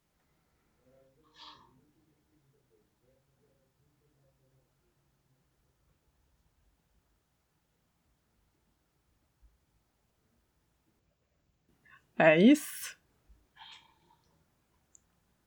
É 12.16 12.40
isso. 12.40 12.96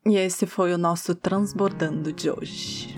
E 0.05 0.17
esse 0.17 0.47
foi 0.47 0.75
o 0.75 0.79
nosso 0.79 1.15
Transbordando 1.15 2.13
de 2.13 2.29
hoje. 2.29 2.95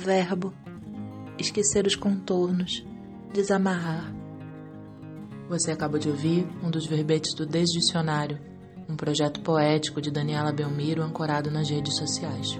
Verbo, 0.00 0.52
esquecer 1.38 1.86
os 1.86 1.94
contornos, 1.94 2.84
desamarrar. 3.32 4.12
Você 5.48 5.70
acabou 5.70 5.98
de 5.98 6.08
ouvir 6.08 6.48
um 6.62 6.70
dos 6.70 6.86
verbetes 6.86 7.34
do 7.34 7.46
Desdicionário, 7.46 8.38
um 8.88 8.96
projeto 8.96 9.40
poético 9.40 10.00
de 10.00 10.10
Daniela 10.10 10.52
Belmiro 10.52 11.02
ancorado 11.02 11.50
nas 11.50 11.68
redes 11.68 11.96
sociais. 11.96 12.58